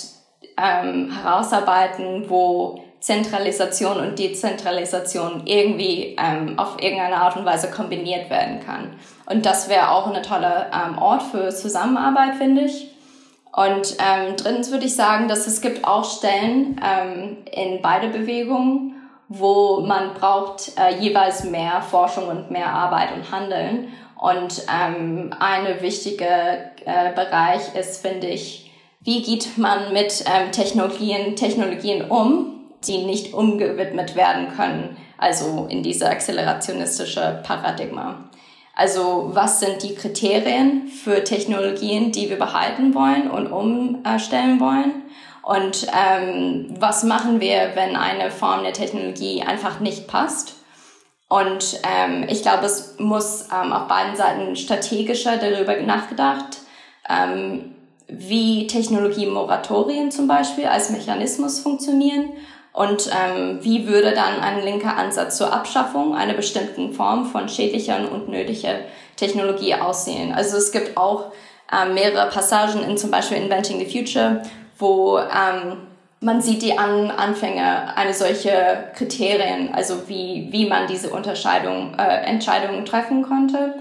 [0.58, 8.62] ähm, herausarbeiten, wo Zentralisation und Dezentralisation irgendwie ähm, auf irgendeine Art und Weise kombiniert werden
[8.66, 8.96] kann.
[9.28, 12.88] Und das wäre auch eine tolle ähm, Ort für Zusammenarbeit, finde ich.
[13.54, 18.96] Und ähm, drittens würde ich sagen, dass es gibt auch Stellen ähm, in beide Bewegungen,
[19.28, 23.90] wo man braucht äh, jeweils mehr Forschung und mehr Arbeit und Handeln.
[24.20, 31.36] Und ähm, eine wichtige äh, Bereich ist, finde ich, wie geht man mit ähm, Technologien,
[31.36, 32.55] Technologien um,
[32.88, 38.30] die nicht umgewidmet werden können, also in diese accelerationistische Paradigma.
[38.76, 45.04] Also was sind die Kriterien für Technologien, die wir behalten wollen und umstellen wollen?
[45.42, 50.56] Und ähm, was machen wir, wenn eine Form der Technologie einfach nicht passt?
[51.30, 56.58] Und ähm, ich glaube, es muss ähm, auf beiden Seiten strategischer darüber nachgedacht,
[57.08, 57.76] ähm,
[58.08, 62.34] wie Technologie-Moratorien zum Beispiel als Mechanismus funktionieren
[62.76, 67.98] und ähm, wie würde dann ein linker Ansatz zur Abschaffung einer bestimmten Form von schädlicher
[67.98, 68.80] und unnötiger
[69.16, 70.34] Technologie aussehen?
[70.34, 71.32] Also es gibt auch
[71.72, 74.42] ähm, mehrere Passagen in zum Beispiel Inventing the Future,
[74.78, 75.78] wo ähm,
[76.20, 82.26] man sieht die An Anfänge eine solche Kriterien, also wie, wie man diese Unterscheidung, äh,
[82.26, 83.76] Entscheidungen treffen konnte.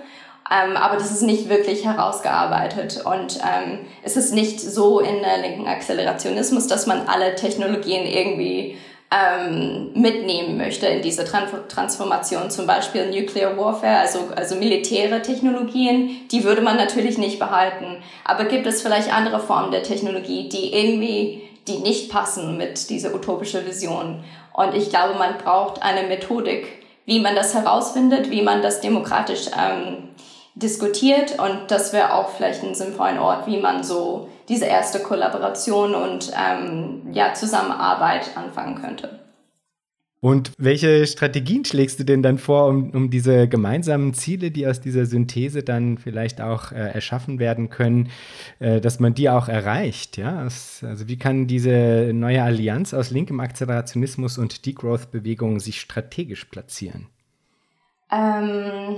[0.51, 5.39] Ähm, aber das ist nicht wirklich herausgearbeitet und ähm, es ist nicht so in der
[5.39, 8.77] linken Accelerationismus, dass man alle Technologien irgendwie
[9.11, 16.29] ähm, mitnehmen möchte in diese Tran Transformation, zum Beispiel Nuclear Warfare, also, also militäre Technologien,
[16.31, 18.03] die würde man natürlich nicht behalten.
[18.25, 23.15] Aber gibt es vielleicht andere Formen der Technologie, die irgendwie, die nicht passen mit dieser
[23.15, 24.25] utopischen Vision?
[24.53, 26.67] Und ich glaube, man braucht eine Methodik,
[27.07, 30.09] wie man das herausfindet, wie man das demokratisch ähm,
[30.55, 35.95] diskutiert und das wäre auch vielleicht ein sinnvoller Ort, wie man so diese erste Kollaboration
[35.95, 39.19] und ähm, ja, Zusammenarbeit anfangen könnte.
[40.25, 44.81] Und welche Strategien schlägst du denn dann vor, um, um diese gemeinsamen Ziele, die aus
[44.81, 48.09] dieser Synthese dann vielleicht auch äh, erschaffen werden können,
[48.59, 50.17] äh, dass man die auch erreicht?
[50.17, 50.39] Ja?
[50.39, 57.09] also wie kann diese neue Allianz aus linkem Akzelerationismus und Degrowth-Bewegungen sich strategisch platzieren?
[58.11, 58.97] Ähm,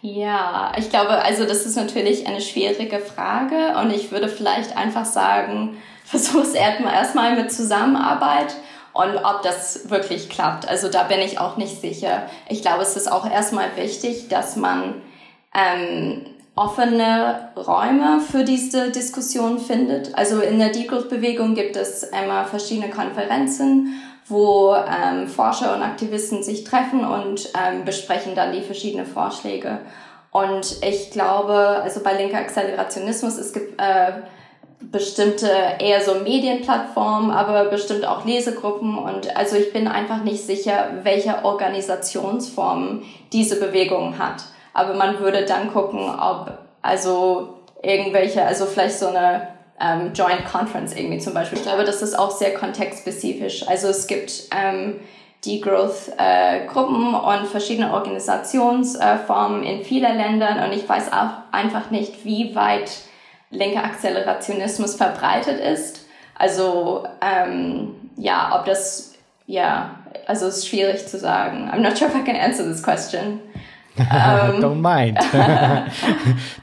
[0.00, 5.04] ja, ich glaube, also das ist natürlich eine schwierige Frage und ich würde vielleicht einfach
[5.04, 8.54] sagen, versuch es erstmal mit Zusammenarbeit
[8.92, 10.68] und ob das wirklich klappt.
[10.68, 12.22] Also da bin ich auch nicht sicher.
[12.48, 15.02] Ich glaube, es ist auch erstmal wichtig, dass man
[15.54, 16.26] ähm,
[16.56, 20.14] offene Räume für diese Diskussion findet.
[20.16, 23.94] Also in der Degrowth-Bewegung gibt es immer verschiedene Konferenzen
[24.28, 29.78] wo ähm, Forscher und Aktivisten sich treffen und ähm, besprechen dann die verschiedenen Vorschläge.
[30.30, 34.12] Und ich glaube, also bei linker Accelerationismus, es gibt äh,
[34.80, 35.50] bestimmte
[35.80, 41.44] eher so Medienplattformen, aber bestimmt auch Lesegruppen und also ich bin einfach nicht sicher, welche
[41.44, 43.02] Organisationsform
[43.32, 44.44] diese Bewegung hat.
[44.74, 46.52] Aber man würde dann gucken, ob
[46.82, 49.48] also irgendwelche, also vielleicht so eine
[49.80, 51.58] ähm, Joint Conference irgendwie zum Beispiel.
[51.58, 53.66] Ich glaube, das ist auch sehr kontextspezifisch.
[53.68, 55.00] Also es gibt ähm,
[55.44, 61.90] die Growth-Gruppen äh, und verschiedene Organisationsformen äh, in vielen Ländern und ich weiß auch einfach
[61.90, 62.90] nicht, wie weit
[63.50, 66.06] linker Akzelerationismus verbreitet ist.
[66.34, 69.14] Also ähm, ja, ob das,
[69.46, 71.70] ja, also es ist schwierig zu sagen.
[71.72, 73.40] I'm not sure if I can answer this question.
[73.98, 75.18] Um, Don't mind.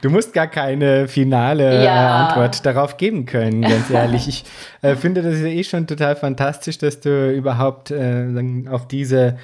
[0.02, 2.26] du musst gar keine finale ja.
[2.26, 4.28] Antwort darauf geben können, ganz ehrlich.
[4.28, 4.44] Ich
[4.82, 8.26] äh, finde das ja eh schon total fantastisch, dass du überhaupt äh,
[8.70, 9.36] auf diese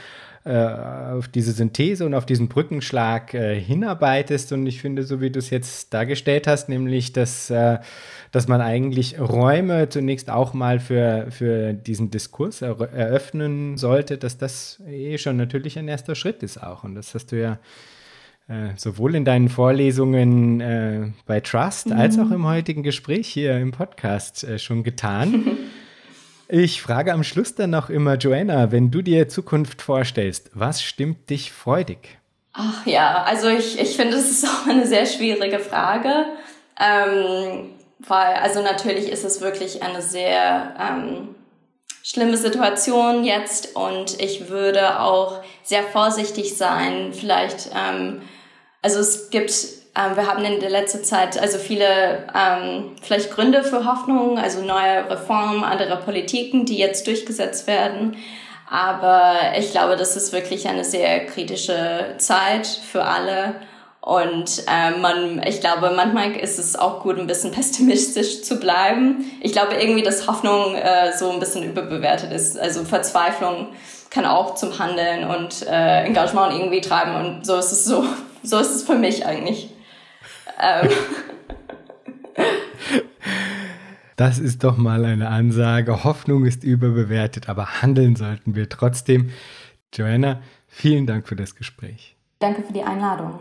[0.45, 4.53] äh, auf diese Synthese und auf diesen Brückenschlag äh, hinarbeitest.
[4.53, 7.79] Und ich finde, so wie du es jetzt dargestellt hast, nämlich, dass, äh,
[8.33, 14.39] dass man eigentlich Räume zunächst auch mal für, für diesen Diskurs er eröffnen sollte, dass
[14.39, 16.83] das eh schon natürlich ein erster Schritt ist auch.
[16.83, 17.59] Und das hast du ja
[18.49, 21.93] äh, sowohl in deinen Vorlesungen äh, bei Trust mhm.
[21.93, 25.45] als auch im heutigen Gespräch hier im Podcast äh, schon getan.
[26.55, 31.31] Ich frage am Schluss dann noch immer, Joanna, wenn du dir Zukunft vorstellst, was stimmt
[31.31, 32.19] dich freudig?
[32.53, 36.27] Ach ja, also ich, ich finde, es ist auch eine sehr schwierige Frage.
[36.79, 37.71] Ähm,
[38.07, 41.35] weil, also natürlich ist es wirklich eine sehr ähm,
[42.03, 47.13] schlimme Situation jetzt und ich würde auch sehr vorsichtig sein.
[47.13, 48.23] Vielleicht, ähm,
[48.83, 49.53] also es gibt
[49.95, 54.63] ähm, wir haben in der letzten Zeit also viele ähm, vielleicht Gründe für Hoffnung, also
[54.63, 58.17] neue Reformen, andere Politiken, die jetzt durchgesetzt werden.
[58.71, 63.57] Aber ich glaube, das ist wirklich eine sehr kritische Zeit für alle.
[64.05, 69.25] Und äh, man, ich glaube, manchmal ist es auch gut, ein bisschen pessimistisch zu bleiben.
[69.41, 72.59] Ich glaube irgendwie, dass Hoffnung äh, so ein bisschen überbewertet ist.
[72.59, 73.69] Also Verzweiflung
[74.11, 77.15] kann auch zum Handeln und äh, Engagement irgendwie treiben.
[77.15, 78.05] Und so ist es so,
[78.43, 79.71] so ist es für mich eigentlich.
[80.61, 80.89] Ähm.
[84.17, 86.05] Das ist doch mal eine Ansage.
[86.05, 89.31] Hoffnung ist überbewertet, aber handeln sollten wir trotzdem.
[89.93, 92.15] Joanna, vielen Dank für das Gespräch.
[92.39, 93.41] Danke für die Einladung.